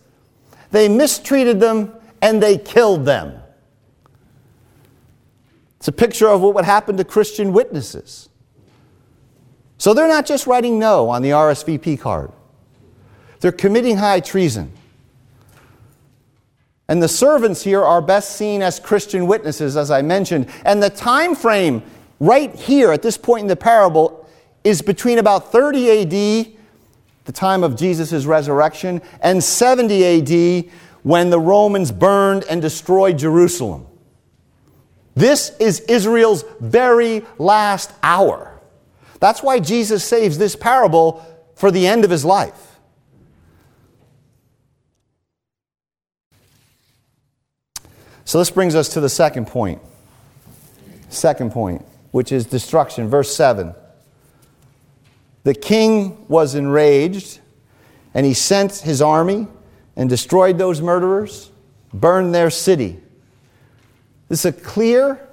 They 0.71 0.89
mistreated 0.89 1.59
them 1.59 1.93
and 2.23 2.41
they 2.41 2.57
killed 2.57 3.05
them. 3.05 3.43
It's 5.79 5.89
a 5.89 5.93
picture 5.93 6.29
of 6.29 6.41
what 6.41 6.55
would 6.55 6.65
happen 6.65 6.97
to 6.99 7.05
Christian 7.05 7.53
witnesses. 7.53 8.29
So 9.77 9.93
they're 9.93 10.07
not 10.07 10.25
just 10.25 10.47
writing 10.47 10.79
no 10.79 11.11
on 11.11 11.23
the 11.23 11.31
RSVP 11.31 11.99
card, 11.99 12.31
they're 13.41 13.51
committing 13.51 13.97
high 13.97 14.21
treason. 14.21 14.71
And 16.89 17.03
the 17.03 17.09
servants 17.09 17.63
here 17.63 17.83
are 17.83 18.03
best 18.03 18.37
seen 18.37 18.63
as 18.63 18.79
Christian 18.79 19.27
witnesses, 19.27 19.77
as 19.77 19.91
I 19.91 20.03
mentioned. 20.03 20.49
And 20.65 20.83
the 20.83 20.91
time 20.91 21.35
frame 21.35 21.83
right 22.21 22.55
here 22.55 22.93
at 22.93 23.03
this 23.03 23.17
point 23.17 23.43
in 23.43 23.49
the 23.49 23.57
parable 23.57 24.29
is 24.65 24.83
between 24.83 25.19
about 25.19 25.51
30 25.51 26.03
AD, 26.03 26.11
the 27.25 27.33
time 27.33 27.65
of 27.65 27.77
Jesus' 27.77 28.27
resurrection, 28.27 29.01
and 29.23 29.43
70 29.43 30.65
AD 30.65 30.71
when 31.03 31.31
the 31.31 31.41
Romans 31.41 31.91
burned 31.93 32.45
and 32.51 32.61
destroyed 32.61 33.19
Jerusalem. 33.19 33.87
This 35.15 35.57
is 35.61 35.81
Israel's 35.81 36.45
very 36.61 37.23
last 37.39 37.93
hour. 38.03 38.61
That's 39.21 39.43
why 39.43 39.61
Jesus 39.61 40.05
saves 40.05 40.39
this 40.39 40.57
parable 40.57 41.25
for 41.55 41.71
the 41.71 41.87
end 41.87 42.05
of 42.05 42.11
his 42.11 42.25
life. 42.25 42.74
So 48.35 48.41
this 48.41 48.51
brings 48.51 48.75
us 48.75 48.89
to 48.89 49.01
the 49.01 49.09
second 49.09 49.47
point. 49.47 49.81
Second 51.09 51.53
point, 51.53 51.87
which 52.11 52.33
is 52.33 52.47
destruction. 52.47 53.09
Verse 53.09 53.33
7. 53.33 53.73
The 55.45 55.55
king 55.55 56.27
was 56.27 56.57
enraged, 56.57 57.39
and 58.13 58.27
he 58.27 58.35
sent 58.35 58.79
his 58.79 59.01
army 59.01 59.47
and 59.95 60.11
destroyed 60.11 60.59
those 60.59 60.81
murderers, 60.81 61.53
burned 61.93 62.35
their 62.35 62.51
city. 62.51 62.99
This 64.29 64.41
is 64.41 64.47
a 64.47 64.53
clear 64.53 65.29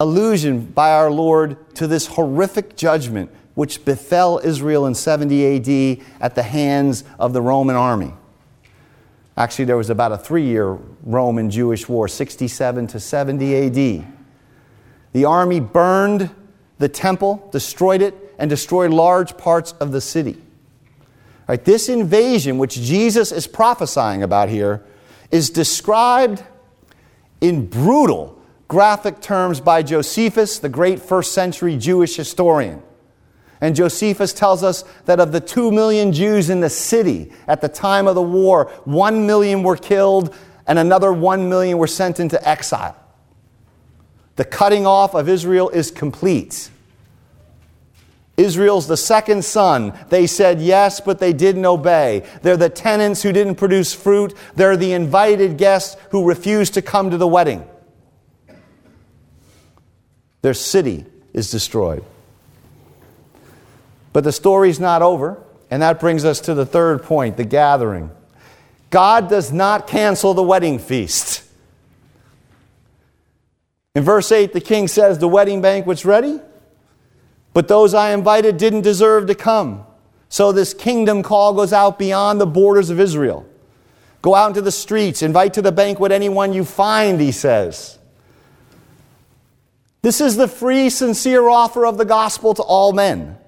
allusion 0.00 0.64
by 0.64 0.92
our 0.92 1.10
Lord 1.10 1.74
to 1.74 1.86
this 1.86 2.06
horrific 2.06 2.74
judgment 2.74 3.30
which 3.52 3.84
befell 3.84 4.40
Israel 4.42 4.86
in 4.86 4.94
70 4.94 5.98
AD 6.00 6.06
at 6.22 6.36
the 6.36 6.42
hands 6.42 7.04
of 7.18 7.34
the 7.34 7.42
Roman 7.42 7.76
army. 7.76 8.14
Actually, 9.36 9.64
there 9.64 9.76
was 9.76 9.90
about 9.90 10.12
a 10.12 10.18
three 10.18 10.46
year 10.46 10.78
Roman 11.02 11.50
Jewish 11.50 11.88
war, 11.88 12.06
67 12.06 12.86
to 12.88 13.00
70 13.00 13.66
AD. 13.66 14.06
The 15.12 15.24
army 15.24 15.60
burned 15.60 16.30
the 16.78 16.88
temple, 16.88 17.48
destroyed 17.52 18.02
it, 18.02 18.14
and 18.38 18.48
destroyed 18.50 18.90
large 18.92 19.36
parts 19.36 19.72
of 19.72 19.92
the 19.92 20.00
city. 20.00 20.40
Right, 21.48 21.62
this 21.64 21.88
invasion, 21.88 22.58
which 22.58 22.74
Jesus 22.74 23.30
is 23.30 23.46
prophesying 23.46 24.22
about 24.22 24.48
here, 24.48 24.84
is 25.30 25.50
described 25.50 26.42
in 27.40 27.66
brutal, 27.66 28.40
graphic 28.68 29.20
terms 29.20 29.60
by 29.60 29.82
Josephus, 29.82 30.58
the 30.58 30.68
great 30.68 31.00
first 31.00 31.32
century 31.32 31.76
Jewish 31.76 32.16
historian. 32.16 32.82
And 33.64 33.74
Josephus 33.74 34.34
tells 34.34 34.62
us 34.62 34.84
that 35.06 35.20
of 35.20 35.32
the 35.32 35.40
two 35.40 35.72
million 35.72 36.12
Jews 36.12 36.50
in 36.50 36.60
the 36.60 36.68
city 36.68 37.32
at 37.48 37.62
the 37.62 37.68
time 37.70 38.06
of 38.06 38.14
the 38.14 38.20
war, 38.20 38.70
one 38.84 39.26
million 39.26 39.62
were 39.62 39.78
killed 39.78 40.36
and 40.66 40.78
another 40.78 41.14
one 41.14 41.48
million 41.48 41.78
were 41.78 41.86
sent 41.86 42.20
into 42.20 42.46
exile. 42.46 42.94
The 44.36 44.44
cutting 44.44 44.86
off 44.86 45.14
of 45.14 45.30
Israel 45.30 45.70
is 45.70 45.90
complete. 45.90 46.68
Israel's 48.36 48.86
the 48.86 48.98
second 48.98 49.46
son. 49.46 49.98
They 50.10 50.26
said 50.26 50.60
yes, 50.60 51.00
but 51.00 51.18
they 51.18 51.32
didn't 51.32 51.64
obey. 51.64 52.28
They're 52.42 52.58
the 52.58 52.68
tenants 52.68 53.22
who 53.22 53.32
didn't 53.32 53.54
produce 53.54 53.94
fruit. 53.94 54.34
They're 54.56 54.76
the 54.76 54.92
invited 54.92 55.56
guests 55.56 55.96
who 56.10 56.28
refused 56.28 56.74
to 56.74 56.82
come 56.82 57.08
to 57.08 57.16
the 57.16 57.26
wedding. 57.26 57.66
Their 60.42 60.52
city 60.52 61.06
is 61.32 61.50
destroyed. 61.50 62.04
But 64.14 64.22
the 64.22 64.32
story's 64.32 64.78
not 64.78 65.02
over, 65.02 65.42
and 65.70 65.82
that 65.82 65.98
brings 65.98 66.24
us 66.24 66.38
to 66.42 66.54
the 66.54 66.64
third 66.64 67.02
point 67.02 67.36
the 67.36 67.44
gathering. 67.44 68.10
God 68.88 69.28
does 69.28 69.52
not 69.52 69.88
cancel 69.88 70.34
the 70.34 70.42
wedding 70.42 70.78
feast. 70.78 71.42
In 73.96 74.04
verse 74.04 74.30
8, 74.30 74.52
the 74.52 74.60
king 74.60 74.86
says, 74.86 75.18
The 75.18 75.26
wedding 75.26 75.60
banquet's 75.60 76.04
ready, 76.04 76.40
but 77.52 77.66
those 77.66 77.92
I 77.92 78.12
invited 78.12 78.56
didn't 78.56 78.82
deserve 78.82 79.26
to 79.26 79.34
come. 79.34 79.84
So 80.28 80.52
this 80.52 80.74
kingdom 80.74 81.24
call 81.24 81.52
goes 81.52 81.72
out 81.72 81.98
beyond 81.98 82.40
the 82.40 82.46
borders 82.46 82.90
of 82.90 83.00
Israel. 83.00 83.44
Go 84.22 84.36
out 84.36 84.46
into 84.46 84.62
the 84.62 84.72
streets, 84.72 85.22
invite 85.22 85.54
to 85.54 85.62
the 85.62 85.72
banquet 85.72 86.12
anyone 86.12 86.52
you 86.52 86.64
find, 86.64 87.20
he 87.20 87.32
says. 87.32 87.98
This 90.02 90.20
is 90.20 90.36
the 90.36 90.46
free, 90.46 90.88
sincere 90.88 91.48
offer 91.48 91.84
of 91.84 91.98
the 91.98 92.04
gospel 92.04 92.54
to 92.54 92.62
all 92.62 92.92
men. 92.92 93.38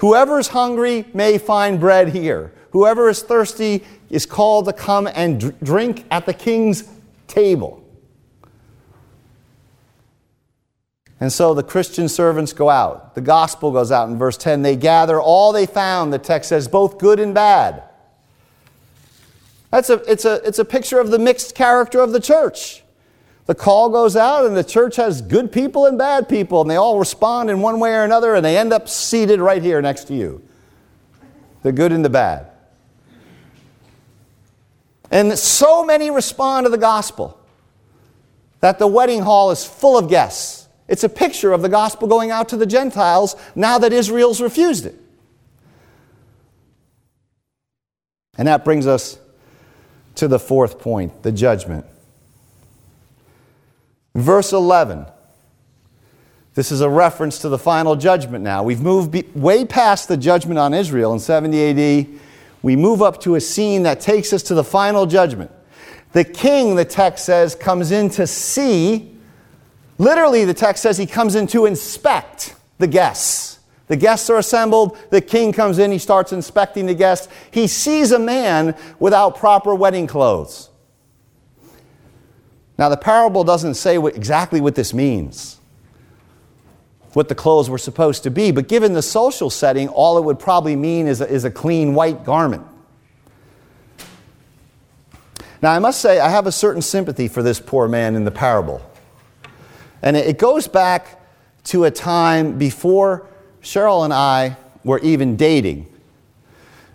Whoever 0.00 0.38
is 0.38 0.48
hungry 0.48 1.04
may 1.12 1.36
find 1.36 1.78
bread 1.78 2.08
here. 2.08 2.52
Whoever 2.70 3.10
is 3.10 3.22
thirsty 3.22 3.84
is 4.08 4.24
called 4.24 4.64
to 4.64 4.72
come 4.72 5.06
and 5.06 5.58
drink 5.62 6.06
at 6.10 6.24
the 6.24 6.32
king's 6.32 6.88
table. 7.26 7.84
And 11.20 11.30
so 11.30 11.52
the 11.52 11.62
Christian 11.62 12.08
servants 12.08 12.54
go 12.54 12.70
out. 12.70 13.14
The 13.14 13.20
gospel 13.20 13.72
goes 13.72 13.92
out 13.92 14.08
in 14.08 14.16
verse 14.16 14.38
10. 14.38 14.62
They 14.62 14.74
gather 14.74 15.20
all 15.20 15.52
they 15.52 15.66
found, 15.66 16.14
the 16.14 16.18
text 16.18 16.48
says, 16.48 16.66
both 16.66 16.96
good 16.96 17.20
and 17.20 17.34
bad. 17.34 17.82
That's 19.70 19.90
a, 19.90 19.96
it's, 20.10 20.24
a, 20.24 20.40
it's 20.46 20.58
a 20.58 20.64
picture 20.64 20.98
of 20.98 21.10
the 21.10 21.18
mixed 21.18 21.54
character 21.54 22.00
of 22.00 22.12
the 22.12 22.20
church. 22.20 22.82
The 23.50 23.56
call 23.56 23.88
goes 23.88 24.14
out, 24.14 24.46
and 24.46 24.56
the 24.56 24.62
church 24.62 24.94
has 24.94 25.20
good 25.20 25.50
people 25.50 25.86
and 25.86 25.98
bad 25.98 26.28
people, 26.28 26.60
and 26.60 26.70
they 26.70 26.76
all 26.76 27.00
respond 27.00 27.50
in 27.50 27.60
one 27.60 27.80
way 27.80 27.94
or 27.94 28.04
another, 28.04 28.36
and 28.36 28.44
they 28.44 28.56
end 28.56 28.72
up 28.72 28.88
seated 28.88 29.40
right 29.40 29.60
here 29.60 29.82
next 29.82 30.04
to 30.04 30.14
you 30.14 30.40
the 31.64 31.72
good 31.72 31.90
and 31.90 32.04
the 32.04 32.08
bad. 32.08 32.46
And 35.10 35.36
so 35.36 35.84
many 35.84 36.12
respond 36.12 36.66
to 36.66 36.70
the 36.70 36.78
gospel 36.78 37.40
that 38.60 38.78
the 38.78 38.86
wedding 38.86 39.22
hall 39.22 39.50
is 39.50 39.64
full 39.64 39.98
of 39.98 40.08
guests. 40.08 40.68
It's 40.86 41.02
a 41.02 41.08
picture 41.08 41.52
of 41.52 41.60
the 41.60 41.68
gospel 41.68 42.06
going 42.06 42.30
out 42.30 42.50
to 42.50 42.56
the 42.56 42.66
Gentiles 42.66 43.34
now 43.56 43.78
that 43.78 43.92
Israel's 43.92 44.40
refused 44.40 44.86
it. 44.86 44.94
And 48.38 48.46
that 48.46 48.64
brings 48.64 48.86
us 48.86 49.18
to 50.14 50.28
the 50.28 50.38
fourth 50.38 50.78
point 50.78 51.24
the 51.24 51.32
judgment. 51.32 51.84
Verse 54.14 54.52
11. 54.52 55.06
This 56.54 56.72
is 56.72 56.80
a 56.80 56.88
reference 56.88 57.38
to 57.38 57.48
the 57.48 57.58
final 57.58 57.96
judgment 57.96 58.42
now. 58.42 58.62
We've 58.62 58.80
moved 58.80 59.12
be- 59.12 59.28
way 59.34 59.64
past 59.64 60.08
the 60.08 60.16
judgment 60.16 60.58
on 60.58 60.74
Israel 60.74 61.12
in 61.12 61.20
70 61.20 61.70
AD. 61.70 62.06
We 62.62 62.76
move 62.76 63.02
up 63.02 63.20
to 63.22 63.36
a 63.36 63.40
scene 63.40 63.84
that 63.84 64.00
takes 64.00 64.32
us 64.32 64.42
to 64.44 64.54
the 64.54 64.64
final 64.64 65.06
judgment. 65.06 65.50
The 66.12 66.24
king, 66.24 66.74
the 66.74 66.84
text 66.84 67.24
says, 67.24 67.54
comes 67.54 67.92
in 67.92 68.10
to 68.10 68.26
see 68.26 69.16
Literally, 70.00 70.46
the 70.46 70.54
text 70.54 70.82
says 70.82 70.96
he 70.96 71.04
comes 71.04 71.34
in 71.34 71.46
to 71.48 71.66
inspect 71.66 72.54
the 72.78 72.86
guests. 72.86 73.58
The 73.88 73.96
guests 73.96 74.30
are 74.30 74.38
assembled. 74.38 74.96
The 75.10 75.20
king 75.20 75.52
comes 75.52 75.78
in. 75.78 75.92
He 75.92 75.98
starts 75.98 76.32
inspecting 76.32 76.86
the 76.86 76.94
guests. 76.94 77.28
He 77.50 77.66
sees 77.66 78.10
a 78.10 78.18
man 78.18 78.74
without 78.98 79.36
proper 79.36 79.74
wedding 79.74 80.06
clothes. 80.06 80.69
Now, 82.80 82.88
the 82.88 82.96
parable 82.96 83.44
doesn't 83.44 83.74
say 83.74 83.98
what, 83.98 84.16
exactly 84.16 84.58
what 84.62 84.74
this 84.74 84.94
means, 84.94 85.58
what 87.12 87.28
the 87.28 87.34
clothes 87.34 87.68
were 87.68 87.76
supposed 87.76 88.22
to 88.22 88.30
be, 88.30 88.52
but 88.52 88.68
given 88.68 88.94
the 88.94 89.02
social 89.02 89.50
setting, 89.50 89.88
all 89.88 90.16
it 90.16 90.24
would 90.24 90.38
probably 90.38 90.76
mean 90.76 91.06
is 91.06 91.20
a, 91.20 91.28
is 91.28 91.44
a 91.44 91.50
clean 91.50 91.92
white 91.92 92.24
garment. 92.24 92.66
Now, 95.60 95.72
I 95.72 95.78
must 95.78 96.00
say, 96.00 96.20
I 96.20 96.30
have 96.30 96.46
a 96.46 96.52
certain 96.52 96.80
sympathy 96.80 97.28
for 97.28 97.42
this 97.42 97.60
poor 97.60 97.86
man 97.86 98.16
in 98.16 98.24
the 98.24 98.30
parable. 98.30 98.80
And 100.00 100.16
it 100.16 100.38
goes 100.38 100.66
back 100.66 101.20
to 101.64 101.84
a 101.84 101.90
time 101.90 102.56
before 102.56 103.26
Cheryl 103.62 104.06
and 104.06 104.14
I 104.14 104.56
were 104.84 105.00
even 105.00 105.36
dating. 105.36 105.86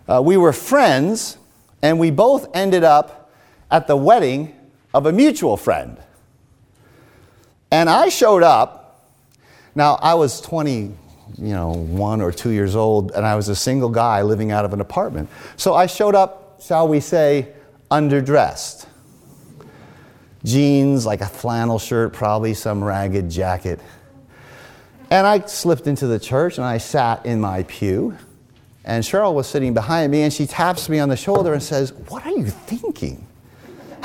Uh, 0.08 0.20
we 0.20 0.36
were 0.36 0.52
friends, 0.52 1.38
and 1.80 2.00
we 2.00 2.10
both 2.10 2.48
ended 2.56 2.82
up 2.82 3.30
at 3.70 3.86
the 3.86 3.96
wedding 3.96 4.55
of 4.96 5.04
a 5.04 5.12
mutual 5.12 5.58
friend. 5.58 5.98
And 7.70 7.90
I 7.90 8.08
showed 8.08 8.42
up. 8.42 9.04
Now, 9.74 9.98
I 10.00 10.14
was 10.14 10.40
20, 10.40 10.72
you 10.80 10.94
know, 11.36 11.72
one 11.72 12.22
or 12.22 12.32
two 12.32 12.48
years 12.48 12.74
old, 12.74 13.10
and 13.12 13.26
I 13.26 13.36
was 13.36 13.50
a 13.50 13.54
single 13.54 13.90
guy 13.90 14.22
living 14.22 14.52
out 14.52 14.64
of 14.64 14.72
an 14.72 14.80
apartment. 14.80 15.28
So 15.56 15.74
I 15.74 15.84
showed 15.84 16.14
up, 16.14 16.62
shall 16.62 16.88
we 16.88 17.00
say, 17.00 17.52
underdressed 17.90 18.86
jeans, 20.44 21.04
like 21.04 21.20
a 21.20 21.26
flannel 21.26 21.78
shirt, 21.78 22.14
probably 22.14 22.54
some 22.54 22.82
ragged 22.82 23.28
jacket. 23.28 23.80
And 25.10 25.26
I 25.26 25.40
slipped 25.40 25.86
into 25.86 26.06
the 26.06 26.18
church 26.18 26.56
and 26.56 26.64
I 26.64 26.78
sat 26.78 27.26
in 27.26 27.38
my 27.40 27.64
pew. 27.64 28.16
And 28.84 29.04
Cheryl 29.04 29.34
was 29.34 29.46
sitting 29.46 29.74
behind 29.74 30.10
me 30.10 30.22
and 30.22 30.32
she 30.32 30.46
taps 30.46 30.88
me 30.88 31.00
on 31.00 31.10
the 31.10 31.16
shoulder 31.16 31.52
and 31.52 31.62
says, 31.62 31.92
What 31.92 32.24
are 32.24 32.30
you 32.30 32.46
thinking? 32.46 33.26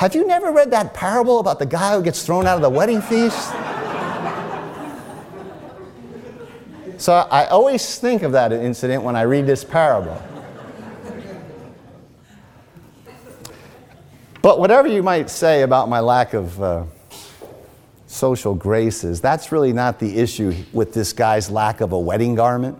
Have 0.02 0.16
you 0.16 0.26
never 0.26 0.50
read 0.50 0.72
that 0.72 0.94
parable 0.94 1.38
about 1.38 1.60
the 1.60 1.64
guy 1.64 1.94
who 1.94 2.02
gets 2.02 2.26
thrown 2.26 2.44
out 2.44 2.56
of 2.56 2.62
the 2.62 2.68
wedding 2.68 3.00
feast? 3.00 3.50
so 6.98 7.12
I 7.30 7.46
always 7.46 8.00
think 8.00 8.24
of 8.24 8.32
that 8.32 8.52
incident 8.52 9.04
when 9.04 9.14
I 9.14 9.22
read 9.22 9.46
this 9.46 9.62
parable. 9.62 10.20
But 14.42 14.58
whatever 14.58 14.88
you 14.88 15.04
might 15.04 15.30
say 15.30 15.62
about 15.62 15.88
my 15.88 16.00
lack 16.00 16.34
of 16.34 16.60
uh, 16.60 16.82
social 18.08 18.56
graces, 18.56 19.20
that's 19.20 19.52
really 19.52 19.72
not 19.72 20.00
the 20.00 20.18
issue 20.18 20.52
with 20.72 20.92
this 20.92 21.12
guy's 21.12 21.48
lack 21.48 21.80
of 21.80 21.92
a 21.92 21.98
wedding 22.00 22.34
garment. 22.34 22.76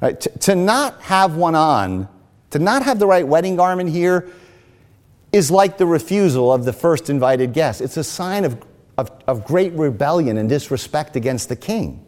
Right? 0.00 0.18
To, 0.18 0.38
to 0.38 0.54
not 0.54 1.02
have 1.02 1.36
one 1.36 1.54
on, 1.54 2.08
to 2.48 2.58
not 2.58 2.82
have 2.82 2.98
the 2.98 3.06
right 3.06 3.28
wedding 3.28 3.56
garment 3.56 3.90
here, 3.90 4.32
is 5.32 5.50
like 5.50 5.78
the 5.78 5.86
refusal 5.86 6.52
of 6.52 6.64
the 6.64 6.72
first 6.72 7.08
invited 7.08 7.52
guest. 7.52 7.80
It's 7.80 7.96
a 7.96 8.04
sign 8.04 8.44
of, 8.44 8.62
of, 8.98 9.10
of 9.26 9.44
great 9.44 9.72
rebellion 9.72 10.36
and 10.36 10.48
disrespect 10.48 11.16
against 11.16 11.48
the 11.48 11.56
king. 11.56 12.04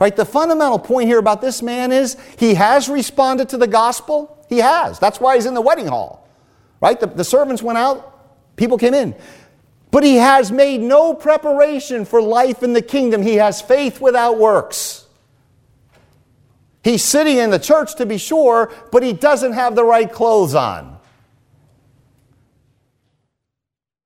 Right? 0.00 0.14
The 0.14 0.24
fundamental 0.24 0.78
point 0.78 1.08
here 1.08 1.20
about 1.20 1.40
this 1.40 1.62
man 1.62 1.92
is 1.92 2.16
he 2.38 2.54
has 2.54 2.88
responded 2.88 3.48
to 3.50 3.56
the 3.56 3.68
gospel. 3.68 4.44
He 4.48 4.58
has. 4.58 4.98
That's 4.98 5.20
why 5.20 5.36
he's 5.36 5.46
in 5.46 5.54
the 5.54 5.60
wedding 5.60 5.86
hall. 5.86 6.28
Right? 6.80 6.98
The, 6.98 7.06
the 7.06 7.24
servants 7.24 7.62
went 7.62 7.78
out, 7.78 8.56
people 8.56 8.76
came 8.76 8.94
in. 8.94 9.14
But 9.92 10.02
he 10.02 10.16
has 10.16 10.50
made 10.50 10.80
no 10.80 11.14
preparation 11.14 12.04
for 12.04 12.20
life 12.20 12.64
in 12.64 12.72
the 12.72 12.82
kingdom. 12.82 13.22
He 13.22 13.36
has 13.36 13.62
faith 13.62 14.00
without 14.00 14.38
works. 14.38 15.06
He's 16.82 17.04
sitting 17.04 17.38
in 17.38 17.50
the 17.50 17.60
church 17.60 17.94
to 17.94 18.04
be 18.04 18.18
sure, 18.18 18.72
but 18.90 19.04
he 19.04 19.12
doesn't 19.12 19.52
have 19.52 19.76
the 19.76 19.84
right 19.84 20.10
clothes 20.10 20.54
on. 20.56 20.93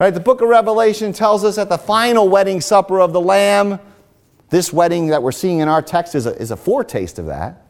Right? 0.00 0.14
The 0.14 0.20
book 0.20 0.40
of 0.40 0.48
Revelation 0.48 1.12
tells 1.12 1.42
us 1.42 1.58
at 1.58 1.68
the 1.68 1.76
final 1.76 2.28
wedding 2.28 2.60
supper 2.60 3.00
of 3.00 3.12
the 3.12 3.20
Lamb, 3.20 3.80
this 4.48 4.72
wedding 4.72 5.08
that 5.08 5.24
we're 5.24 5.32
seeing 5.32 5.58
in 5.58 5.68
our 5.68 5.82
text 5.82 6.14
is 6.14 6.24
a, 6.24 6.40
is 6.40 6.52
a 6.52 6.56
foretaste 6.56 7.18
of 7.18 7.26
that. 7.26 7.66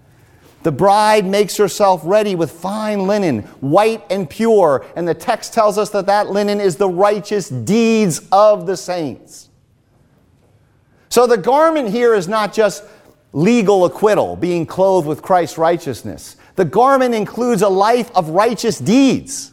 The 0.62 0.72
bride 0.72 1.24
makes 1.24 1.56
herself 1.56 2.02
ready 2.04 2.34
with 2.34 2.50
fine 2.50 3.06
linen, 3.06 3.40
white 3.60 4.04
and 4.10 4.28
pure, 4.28 4.84
and 4.94 5.08
the 5.08 5.14
text 5.14 5.54
tells 5.54 5.78
us 5.78 5.88
that 5.90 6.04
that 6.06 6.28
linen 6.28 6.60
is 6.60 6.76
the 6.76 6.88
righteous 6.88 7.48
deeds 7.48 8.20
of 8.30 8.66
the 8.66 8.76
saints. 8.76 9.48
So 11.08 11.26
the 11.26 11.38
garment 11.38 11.88
here 11.88 12.12
is 12.12 12.28
not 12.28 12.52
just 12.52 12.84
legal 13.32 13.86
acquittal, 13.86 14.36
being 14.36 14.66
clothed 14.66 15.06
with 15.06 15.22
Christ's 15.22 15.56
righteousness. 15.56 16.36
The 16.56 16.66
garment 16.66 17.14
includes 17.14 17.62
a 17.62 17.68
life 17.68 18.10
of 18.14 18.28
righteous 18.30 18.78
deeds. 18.78 19.52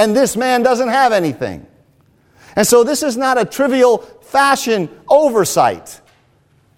And 0.00 0.16
this 0.16 0.34
man 0.34 0.62
doesn't 0.62 0.88
have 0.88 1.12
anything. 1.12 1.66
And 2.56 2.66
so 2.66 2.84
this 2.84 3.02
is 3.02 3.18
not 3.18 3.38
a 3.38 3.44
trivial 3.44 3.98
fashion 3.98 4.88
oversight, 5.10 6.00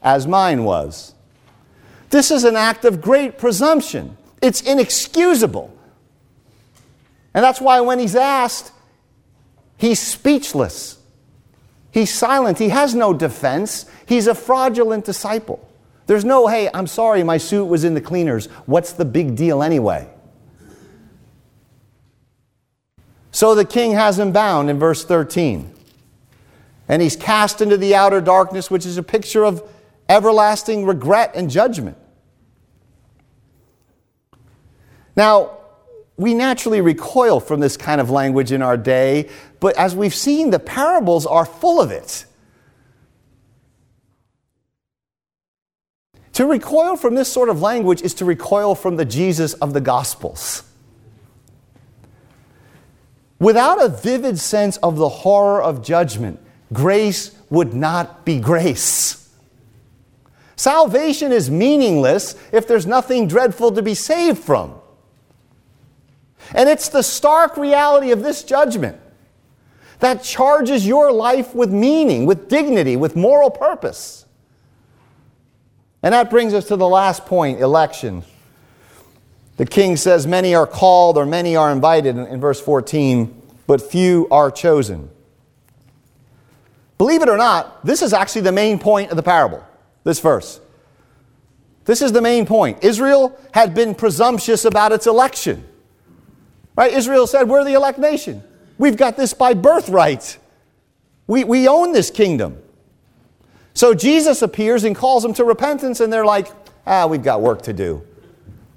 as 0.02 0.26
mine 0.26 0.64
was. 0.64 1.14
This 2.10 2.32
is 2.32 2.42
an 2.42 2.56
act 2.56 2.84
of 2.84 3.00
great 3.00 3.38
presumption. 3.38 4.16
It's 4.42 4.60
inexcusable. 4.62 5.72
And 7.32 7.44
that's 7.44 7.60
why 7.60 7.80
when 7.80 8.00
he's 8.00 8.16
asked, 8.16 8.72
he's 9.76 10.00
speechless. 10.00 10.98
He's 11.92 12.12
silent. 12.12 12.58
He 12.58 12.70
has 12.70 12.92
no 12.92 13.14
defense. 13.14 13.86
He's 14.04 14.26
a 14.26 14.34
fraudulent 14.34 15.04
disciple. 15.04 15.70
There's 16.08 16.24
no, 16.24 16.48
hey, 16.48 16.68
I'm 16.74 16.88
sorry, 16.88 17.22
my 17.22 17.38
suit 17.38 17.66
was 17.66 17.84
in 17.84 17.94
the 17.94 18.00
cleaners. 18.00 18.46
What's 18.66 18.94
the 18.94 19.04
big 19.04 19.36
deal 19.36 19.62
anyway? 19.62 20.08
So 23.32 23.54
the 23.54 23.64
king 23.64 23.92
has 23.92 24.18
him 24.18 24.30
bound 24.30 24.70
in 24.70 24.78
verse 24.78 25.04
13. 25.04 25.74
And 26.88 27.00
he's 27.00 27.16
cast 27.16 27.60
into 27.60 27.78
the 27.78 27.94
outer 27.94 28.20
darkness, 28.20 28.70
which 28.70 28.84
is 28.84 28.98
a 28.98 29.02
picture 29.02 29.44
of 29.44 29.68
everlasting 30.08 30.84
regret 30.84 31.32
and 31.34 31.50
judgment. 31.50 31.96
Now, 35.16 35.58
we 36.16 36.34
naturally 36.34 36.82
recoil 36.82 37.40
from 37.40 37.60
this 37.60 37.76
kind 37.76 38.00
of 38.00 38.10
language 38.10 38.52
in 38.52 38.60
our 38.60 38.76
day, 38.76 39.30
but 39.60 39.76
as 39.78 39.96
we've 39.96 40.14
seen, 40.14 40.50
the 40.50 40.58
parables 40.58 41.24
are 41.24 41.46
full 41.46 41.80
of 41.80 41.90
it. 41.90 42.26
To 46.34 46.46
recoil 46.46 46.96
from 46.96 47.14
this 47.14 47.32
sort 47.32 47.48
of 47.48 47.62
language 47.62 48.02
is 48.02 48.14
to 48.14 48.24
recoil 48.24 48.74
from 48.74 48.96
the 48.96 49.04
Jesus 49.04 49.54
of 49.54 49.72
the 49.72 49.80
Gospels. 49.80 50.64
Without 53.42 53.84
a 53.84 53.88
vivid 53.88 54.38
sense 54.38 54.76
of 54.76 54.96
the 54.96 55.08
horror 55.08 55.60
of 55.60 55.82
judgment, 55.82 56.38
grace 56.72 57.36
would 57.50 57.74
not 57.74 58.24
be 58.24 58.38
grace. 58.38 59.28
Salvation 60.54 61.32
is 61.32 61.50
meaningless 61.50 62.36
if 62.52 62.68
there's 62.68 62.86
nothing 62.86 63.26
dreadful 63.26 63.72
to 63.72 63.82
be 63.82 63.94
saved 63.94 64.38
from. 64.38 64.76
And 66.54 66.68
it's 66.68 66.88
the 66.88 67.02
stark 67.02 67.56
reality 67.56 68.12
of 68.12 68.22
this 68.22 68.44
judgment 68.44 69.00
that 69.98 70.22
charges 70.22 70.86
your 70.86 71.10
life 71.10 71.52
with 71.52 71.72
meaning, 71.72 72.26
with 72.26 72.48
dignity, 72.48 72.94
with 72.94 73.16
moral 73.16 73.50
purpose. 73.50 74.24
And 76.00 76.14
that 76.14 76.30
brings 76.30 76.54
us 76.54 76.68
to 76.68 76.76
the 76.76 76.88
last 76.88 77.26
point 77.26 77.60
election. 77.60 78.22
The 79.56 79.66
king 79.66 79.96
says, 79.96 80.26
Many 80.26 80.54
are 80.54 80.66
called 80.66 81.16
or 81.16 81.26
many 81.26 81.56
are 81.56 81.70
invited 81.70 82.16
in, 82.16 82.40
verse 82.40 82.60
14, 82.60 83.42
but 83.66 83.80
few 83.80 84.26
are 84.30 84.50
chosen. 84.50 85.10
Believe 86.98 87.22
it 87.22 87.28
or 87.28 87.36
not, 87.36 87.84
this 87.84 88.02
is 88.02 88.12
actually 88.12 88.42
the 88.42 88.52
main 88.52 88.78
point 88.78 89.10
of 89.10 89.16
the 89.16 89.22
parable, 89.22 89.64
this 90.04 90.20
verse. 90.20 90.60
This 91.84 92.00
is 92.00 92.12
the 92.12 92.22
main 92.22 92.46
point. 92.46 92.84
Israel 92.84 93.38
had 93.52 93.74
been 93.74 93.94
presumptuous 93.94 94.64
about 94.64 94.92
its 94.92 95.06
election. 95.06 95.66
Right? 96.76 96.92
Israel 96.92 97.26
said, 97.26 97.48
We're 97.48 97.64
the 97.64 97.74
elect 97.74 97.98
nation. 97.98 98.42
We've 98.78 98.96
got 98.96 99.16
this 99.16 99.34
by 99.34 99.54
birthright. 99.54 100.38
We, 101.26 101.44
we 101.44 101.68
own 101.68 101.92
this 101.92 102.10
kingdom. 102.10 102.58
So 103.74 103.94
Jesus 103.94 104.42
appears 104.42 104.84
and 104.84 104.94
calls 104.94 105.22
them 105.22 105.34
to 105.34 105.44
repentance, 105.44 106.00
and 106.00 106.12
they're 106.12 106.24
like, 106.24 106.48
Ah, 106.86 107.06
we've 107.06 107.22
got 107.22 107.40
work 107.40 107.62
to 107.62 107.72
do. 107.72 108.06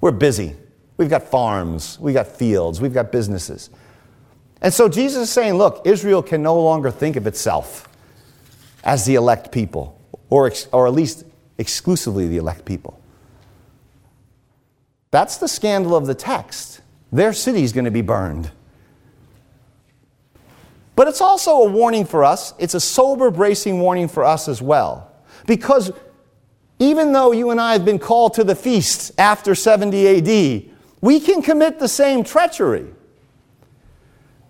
We're 0.02 0.12
busy. 0.12 0.56
We've 0.98 1.10
got 1.10 1.24
farms, 1.24 2.00
we've 2.00 2.16
got 2.16 2.28
fields, 2.28 2.80
we've 2.80 2.94
got 2.94 3.12
businesses. 3.12 3.70
And 4.62 4.74
so 4.74 4.88
Jesus 4.88 5.24
is 5.24 5.30
saying, 5.30 5.56
Look, 5.56 5.82
Israel 5.86 6.24
can 6.24 6.42
no 6.42 6.60
longer 6.60 6.90
think 6.92 7.16
of 7.16 7.28
itself 7.28 7.90
as 8.84 9.06
the 9.06 9.16
elect 9.16 9.52
people, 9.52 10.00
or, 10.30 10.52
or 10.72 10.88
at 10.88 10.94
least 10.94 11.26
exclusively 11.58 12.28
the 12.28 12.38
elect 12.38 12.66
people. 12.66 13.00
That's 15.12 15.38
the 15.38 15.48
scandal 15.48 15.96
of 15.96 16.08
the 16.08 16.16
text. 16.16 16.82
Their 17.12 17.34
city 17.34 17.64
is 17.64 17.74
going 17.74 17.86
to 17.86 17.92
be 17.92 18.02
burned. 18.02 18.52
But 20.96 21.08
it's 21.08 21.22
also 21.22 21.52
a 21.58 21.70
warning 21.70 22.06
for 22.06 22.24
us. 22.24 22.54
It's 22.58 22.74
a 22.74 22.80
sober, 22.80 23.32
bracing 23.32 23.80
warning 23.80 24.08
for 24.08 24.24
us 24.24 24.48
as 24.48 24.62
well. 24.62 25.12
Because 25.46 25.92
even 26.80 27.14
though 27.14 27.32
you 27.32 27.52
and 27.52 27.60
I 27.60 27.74
have 27.74 27.86
been 27.86 28.00
called 28.00 28.34
to 28.36 28.44
the 28.44 28.56
feast 28.56 29.12
after 29.18 29.56
70 29.56 30.66
AD, 30.68 30.75
we 31.06 31.20
can 31.20 31.44
commit 31.44 31.78
the 31.78 31.88
same 31.88 32.24
treachery. 32.24 32.88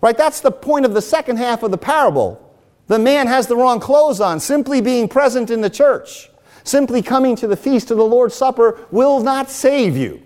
Right? 0.00 0.16
That's 0.16 0.40
the 0.40 0.50
point 0.50 0.86
of 0.86 0.94
the 0.94 1.02
second 1.02 1.36
half 1.36 1.62
of 1.62 1.70
the 1.70 1.76
parable. 1.76 2.42
The 2.86 2.98
man 2.98 3.26
has 3.26 3.46
the 3.46 3.56
wrong 3.56 3.78
clothes 3.78 4.22
on, 4.22 4.40
simply 4.40 4.80
being 4.80 5.06
present 5.06 5.50
in 5.50 5.60
the 5.60 5.68
church. 5.68 6.30
Simply 6.64 7.02
coming 7.02 7.36
to 7.36 7.46
the 7.46 7.58
feast 7.58 7.90
of 7.90 7.98
the 7.98 8.06
Lord's 8.06 8.34
Supper 8.34 8.86
will 8.90 9.20
not 9.20 9.50
save 9.50 9.98
you. 9.98 10.22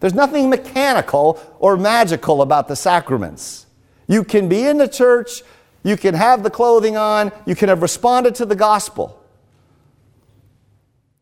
There's 0.00 0.14
nothing 0.14 0.48
mechanical 0.48 1.38
or 1.58 1.76
magical 1.76 2.40
about 2.40 2.68
the 2.68 2.76
sacraments. 2.76 3.66
You 4.08 4.24
can 4.24 4.48
be 4.48 4.66
in 4.66 4.78
the 4.78 4.88
church, 4.88 5.42
you 5.82 5.98
can 5.98 6.14
have 6.14 6.42
the 6.42 6.50
clothing 6.50 6.96
on, 6.96 7.30
you 7.44 7.54
can 7.54 7.68
have 7.68 7.82
responded 7.82 8.34
to 8.36 8.46
the 8.46 8.56
gospel. 8.56 9.22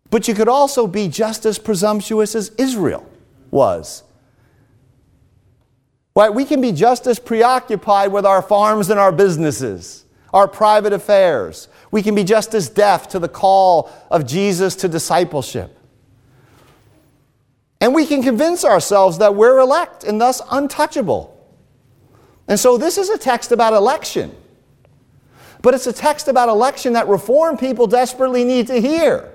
But 0.08 0.28
you 0.28 0.34
could 0.34 0.48
also 0.48 0.86
be 0.86 1.08
just 1.08 1.44
as 1.44 1.58
presumptuous 1.58 2.36
as 2.36 2.50
Israel 2.58 3.08
was. 3.52 4.02
Right? 6.16 6.34
We 6.34 6.44
can 6.44 6.60
be 6.60 6.72
just 6.72 7.06
as 7.06 7.20
preoccupied 7.20 8.10
with 8.12 8.26
our 8.26 8.42
farms 8.42 8.90
and 8.90 8.98
our 8.98 9.12
businesses, 9.12 10.04
our 10.32 10.48
private 10.48 10.92
affairs, 10.92 11.68
we 11.92 12.02
can 12.02 12.14
be 12.14 12.24
just 12.24 12.54
as 12.54 12.68
deaf 12.68 13.08
to 13.10 13.20
the 13.20 13.28
call 13.28 13.92
of 14.10 14.26
Jesus 14.26 14.74
to 14.76 14.88
discipleship. 14.88 15.78
And 17.80 17.94
we 17.94 18.06
can 18.06 18.22
convince 18.22 18.64
ourselves 18.64 19.18
that 19.18 19.34
we're 19.34 19.58
elect 19.58 20.02
and 20.02 20.20
thus 20.20 20.40
untouchable. 20.50 21.28
And 22.48 22.58
so 22.58 22.78
this 22.78 22.96
is 22.96 23.10
a 23.10 23.18
text 23.18 23.52
about 23.52 23.74
election. 23.74 24.34
But 25.60 25.74
it's 25.74 25.86
a 25.86 25.92
text 25.92 26.28
about 26.28 26.48
election 26.48 26.94
that 26.94 27.08
reformed 27.08 27.58
people 27.58 27.86
desperately 27.86 28.42
need 28.42 28.68
to 28.68 28.80
hear. 28.80 29.30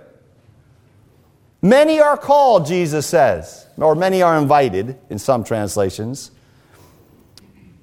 Many 1.62 2.00
are 2.00 2.18
called, 2.18 2.68
Jesus 2.68 3.06
says, 3.08 3.68
or 3.78 3.96
many 3.96 4.22
are 4.22 4.38
invited 4.38 4.98
in 5.10 5.18
some 5.18 5.44
translations. 5.44 6.32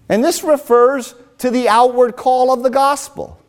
And 0.08 0.22
this 0.22 0.44
refers 0.44 1.14
to 1.38 1.50
the 1.50 1.68
outward 1.68 2.16
call 2.16 2.52
of 2.52 2.62
the 2.62 2.70
gospel. 2.70 3.40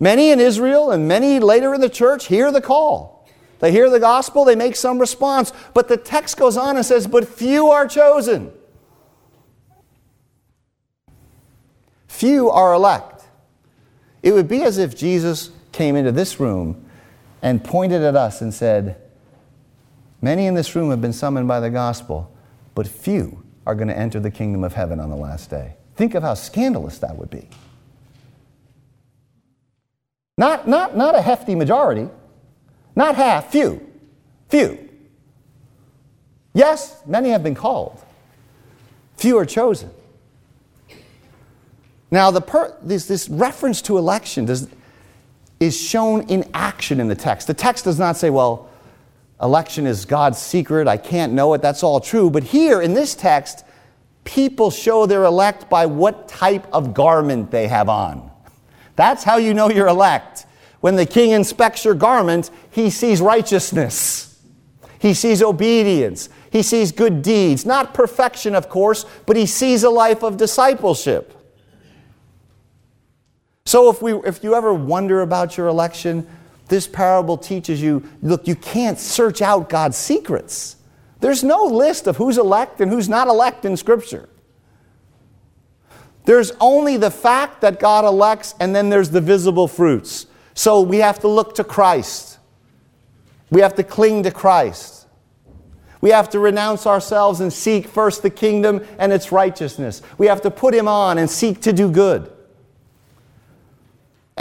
Many 0.00 0.30
in 0.30 0.40
Israel 0.40 0.90
and 0.90 1.06
many 1.06 1.38
later 1.38 1.74
in 1.74 1.80
the 1.80 1.88
church 1.88 2.26
hear 2.26 2.50
the 2.50 2.60
call. 2.60 3.28
They 3.58 3.70
hear 3.70 3.88
the 3.90 4.00
gospel, 4.00 4.44
they 4.44 4.56
make 4.56 4.74
some 4.74 4.98
response, 4.98 5.52
but 5.72 5.86
the 5.86 5.96
text 5.96 6.36
goes 6.36 6.56
on 6.56 6.76
and 6.76 6.84
says, 6.84 7.06
But 7.06 7.28
few 7.28 7.68
are 7.68 7.86
chosen. 7.86 8.52
Few 12.08 12.50
are 12.50 12.72
elect. 12.72 13.24
It 14.22 14.32
would 14.32 14.48
be 14.48 14.62
as 14.62 14.78
if 14.78 14.96
Jesus 14.96 15.50
came 15.70 15.94
into 15.94 16.12
this 16.12 16.40
room 16.40 16.84
and 17.40 17.62
pointed 17.62 18.02
at 18.02 18.16
us 18.16 18.40
and 18.40 18.52
said, 18.52 19.01
Many 20.22 20.46
in 20.46 20.54
this 20.54 20.74
room 20.76 20.90
have 20.90 21.00
been 21.00 21.12
summoned 21.12 21.48
by 21.48 21.58
the 21.58 21.68
gospel, 21.68 22.32
but 22.76 22.86
few 22.86 23.42
are 23.66 23.74
going 23.74 23.88
to 23.88 23.98
enter 23.98 24.20
the 24.20 24.30
kingdom 24.30 24.62
of 24.62 24.72
heaven 24.72 25.00
on 25.00 25.10
the 25.10 25.16
last 25.16 25.50
day. 25.50 25.74
Think 25.96 26.14
of 26.14 26.22
how 26.22 26.34
scandalous 26.34 26.98
that 26.98 27.16
would 27.16 27.28
be. 27.28 27.48
Not, 30.38 30.66
not, 30.66 30.96
not 30.96 31.16
a 31.16 31.20
hefty 31.20 31.54
majority, 31.54 32.08
not 32.96 33.16
half, 33.16 33.50
few, 33.50 33.86
few. 34.48 34.88
Yes, 36.54 37.02
many 37.04 37.30
have 37.30 37.42
been 37.42 37.54
called, 37.54 38.00
few 39.16 39.36
are 39.38 39.46
chosen. 39.46 39.90
Now, 42.10 42.30
the 42.30 42.42
per, 42.42 42.76
this, 42.82 43.06
this 43.06 43.28
reference 43.28 43.80
to 43.82 43.96
election 43.98 44.44
does, 44.44 44.68
is 45.58 45.78
shown 45.78 46.28
in 46.28 46.48
action 46.52 47.00
in 47.00 47.08
the 47.08 47.14
text. 47.14 47.46
The 47.46 47.54
text 47.54 47.84
does 47.86 47.98
not 47.98 48.16
say, 48.16 48.28
well, 48.28 48.68
election 49.42 49.86
is 49.86 50.04
God's 50.04 50.38
secret, 50.38 50.86
I 50.86 50.96
can't 50.96 51.32
know 51.32 51.52
it, 51.54 51.62
that's 51.62 51.82
all 51.82 52.00
true. 52.00 52.30
But 52.30 52.44
here 52.44 52.80
in 52.80 52.94
this 52.94 53.14
text, 53.14 53.64
people 54.24 54.70
show 54.70 55.06
they're 55.06 55.24
elect 55.24 55.68
by 55.68 55.86
what 55.86 56.28
type 56.28 56.66
of 56.72 56.94
garment 56.94 57.50
they 57.50 57.68
have 57.68 57.88
on. 57.88 58.30
That's 58.94 59.24
how 59.24 59.38
you 59.38 59.54
know 59.54 59.70
you're 59.70 59.88
elect. 59.88 60.46
When 60.80 60.96
the 60.96 61.06
king 61.06 61.30
inspects 61.30 61.84
your 61.84 61.94
garment, 61.94 62.50
he 62.70 62.90
sees 62.90 63.20
righteousness. 63.20 64.40
He 64.98 65.14
sees 65.14 65.42
obedience. 65.42 66.28
He 66.50 66.62
sees 66.62 66.92
good 66.92 67.22
deeds. 67.22 67.66
Not 67.66 67.94
perfection, 67.94 68.54
of 68.54 68.68
course, 68.68 69.04
but 69.26 69.36
he 69.36 69.46
sees 69.46 69.82
a 69.82 69.90
life 69.90 70.22
of 70.22 70.36
discipleship. 70.36 71.36
So 73.64 73.90
if, 73.90 74.02
we, 74.02 74.14
if 74.14 74.44
you 74.44 74.54
ever 74.54 74.74
wonder 74.74 75.22
about 75.22 75.56
your 75.56 75.68
election, 75.68 76.28
this 76.68 76.86
parable 76.86 77.36
teaches 77.36 77.82
you 77.82 78.08
look, 78.22 78.46
you 78.46 78.54
can't 78.54 78.98
search 78.98 79.42
out 79.42 79.68
God's 79.68 79.96
secrets. 79.96 80.76
There's 81.20 81.44
no 81.44 81.64
list 81.64 82.06
of 82.06 82.16
who's 82.16 82.38
elect 82.38 82.80
and 82.80 82.90
who's 82.90 83.08
not 83.08 83.28
elect 83.28 83.64
in 83.64 83.76
Scripture. 83.76 84.28
There's 86.24 86.52
only 86.60 86.96
the 86.96 87.10
fact 87.10 87.60
that 87.62 87.80
God 87.80 88.04
elects, 88.04 88.54
and 88.60 88.74
then 88.74 88.90
there's 88.90 89.10
the 89.10 89.20
visible 89.20 89.68
fruits. 89.68 90.26
So 90.54 90.80
we 90.80 90.98
have 90.98 91.18
to 91.20 91.28
look 91.28 91.54
to 91.56 91.64
Christ. 91.64 92.38
We 93.50 93.60
have 93.60 93.74
to 93.74 93.82
cling 93.82 94.22
to 94.24 94.30
Christ. 94.30 95.06
We 96.00 96.10
have 96.10 96.28
to 96.30 96.40
renounce 96.40 96.86
ourselves 96.86 97.40
and 97.40 97.52
seek 97.52 97.86
first 97.86 98.22
the 98.22 98.30
kingdom 98.30 98.84
and 98.98 99.12
its 99.12 99.30
righteousness. 99.30 100.02
We 100.18 100.26
have 100.26 100.42
to 100.42 100.50
put 100.50 100.74
Him 100.74 100.88
on 100.88 101.18
and 101.18 101.30
seek 101.30 101.60
to 101.62 101.72
do 101.72 101.90
good. 101.90 102.32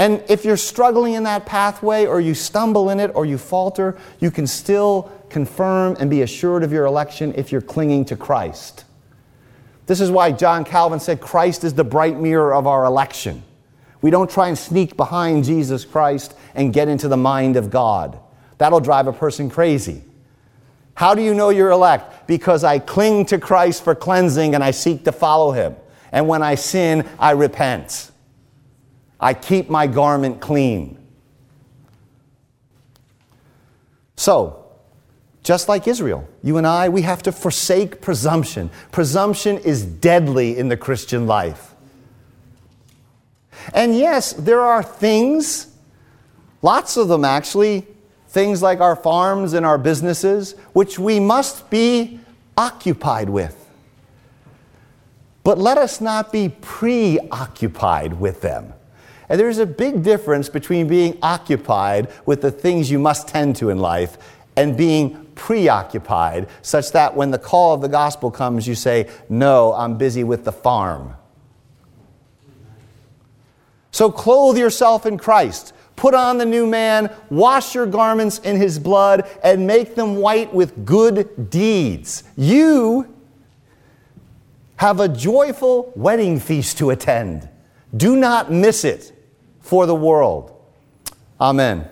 And 0.02 0.24
if 0.28 0.44
you're 0.46 0.58
struggling 0.58 1.14
in 1.14 1.26
that 1.26 1.46
pathway, 1.46 2.08
or 2.08 2.20
you 2.20 2.34
stumble 2.34 2.90
in 2.90 3.00
it, 3.00 3.12
or 3.14 3.24
you 3.24 3.38
falter, 3.38 3.96
you 4.20 4.32
can 4.32 4.48
still 4.48 5.12
confirm 5.30 5.96
and 6.00 6.10
be 6.10 6.24
assured 6.24 6.64
of 6.64 6.72
your 6.72 6.86
election 6.88 7.36
if 7.38 7.52
you're 7.52 7.62
clinging 7.62 8.06
to 8.06 8.16
Christ. 8.16 8.86
This 9.86 10.02
is 10.02 10.10
why 10.10 10.32
John 10.32 10.64
Calvin 10.66 11.00
said 11.00 11.22
Christ 11.22 11.64
is 11.64 11.76
the 11.76 11.84
bright 11.84 12.20
mirror 12.20 12.52
of 12.52 12.66
our 12.66 12.84
election. 12.84 13.44
We 14.02 14.10
don't 14.10 14.28
try 14.28 14.48
and 14.48 14.58
sneak 14.58 14.98
behind 14.98 15.44
Jesus 15.44 15.86
Christ 15.86 16.34
and 16.56 16.74
get 16.74 16.88
into 16.88 17.08
the 17.08 17.16
mind 17.16 17.56
of 17.56 17.70
God. 17.70 18.18
That'll 18.58 18.80
drive 18.80 19.06
a 19.06 19.14
person 19.14 19.52
crazy. 19.52 20.02
How 20.96 21.14
do 21.14 21.22
you 21.22 21.36
know 21.36 21.50
you're 21.50 21.70
elect? 21.70 22.26
Because 22.26 22.64
I 22.64 22.80
cling 22.80 23.28
to 23.28 23.38
Christ 23.38 23.84
for 23.84 23.94
cleansing 23.94 24.56
and 24.56 24.64
I 24.64 24.72
seek 24.72 25.06
to 25.06 25.12
follow 25.12 25.52
him. 25.52 25.76
And 26.12 26.28
when 26.28 26.42
I 26.42 26.56
sin, 26.56 27.08
I 27.20 27.34
repent. 27.34 28.11
I 29.22 29.36
keep 29.36 29.70
my 29.70 29.86
garment 29.88 30.42
clean. 30.42 30.98
So, 34.18 34.66
just 35.44 35.70
like 35.70 35.88
Israel, 35.88 36.28
you 36.44 36.58
and 36.58 36.68
I, 36.68 36.90
we 36.90 37.04
have 37.04 37.24
to 37.24 37.32
forsake 37.32 38.02
presumption. 38.02 38.70
Presumption 38.92 39.58
is 39.60 39.84
deadly 39.84 40.58
in 40.58 40.70
the 40.70 40.78
Christian 40.78 41.28
life. 41.28 41.76
And 43.74 43.96
yes, 43.96 44.34
there 44.34 44.62
are 44.62 44.84
things, 44.84 45.68
lots 46.62 46.98
of 46.98 47.08
them 47.08 47.26
actually, 47.26 47.88
things 48.28 48.62
like 48.62 48.80
our 48.80 48.96
farms 48.96 49.54
and 49.54 49.66
our 49.66 49.78
businesses, 49.78 50.54
which 50.74 50.98
we 50.98 51.20
must 51.20 51.70
be 51.70 52.20
occupied 52.58 53.30
with. 53.30 53.58
But 55.44 55.58
let 55.58 55.78
us 55.78 56.02
not 56.02 56.32
be 56.32 56.50
preoccupied 56.50 58.14
with 58.14 58.42
them. 58.42 58.74
And 59.32 59.40
there's 59.40 59.60
a 59.60 59.66
big 59.66 60.04
difference 60.04 60.50
between 60.50 60.90
being 60.90 61.18
occupied 61.22 62.12
with 62.26 62.42
the 62.42 62.52
things 62.52 62.92
you 62.92 63.00
must 63.00 63.30
tend 63.30 63.56
to 63.56 63.70
in 63.70 63.80
life 63.80 64.18
and 64.58 64.76
being 64.76 65.26
preoccupied, 65.36 66.50
such 66.62 66.92
that 66.92 67.16
when 67.16 67.32
the 67.32 67.40
call 67.40 67.74
of 67.74 67.80
the 67.80 67.88
gospel 67.88 68.30
comes, 68.30 68.68
you 68.68 68.76
say, 68.76 69.10
No, 69.30 69.72
I'm 69.72 69.98
busy 69.98 70.26
with 70.26 70.44
the 70.44 70.52
farm. 70.52 71.16
So 73.92 74.12
clothe 74.12 74.58
yourself 74.58 75.06
in 75.06 75.18
Christ. 75.18 75.72
Put 75.96 76.14
on 76.14 76.38
the 76.38 76.46
new 76.46 76.68
man, 76.68 77.10
wash 77.30 77.74
your 77.74 77.86
garments 77.86 78.40
in 78.40 78.58
his 78.58 78.80
blood, 78.80 79.30
and 79.46 79.66
make 79.66 79.96
them 79.96 80.18
white 80.18 80.54
with 80.54 80.86
good 80.86 81.50
deeds. 81.50 82.26
You 82.36 83.16
have 84.76 85.00
a 85.00 85.08
joyful 85.08 85.94
wedding 85.96 86.38
feast 86.38 86.80
to 86.80 86.90
attend. 86.90 87.48
Do 87.96 88.18
not 88.18 88.52
miss 88.52 88.84
it 88.84 89.14
for 89.72 89.86
the 89.86 89.96
world. 89.96 90.52
Amen. 91.40 91.90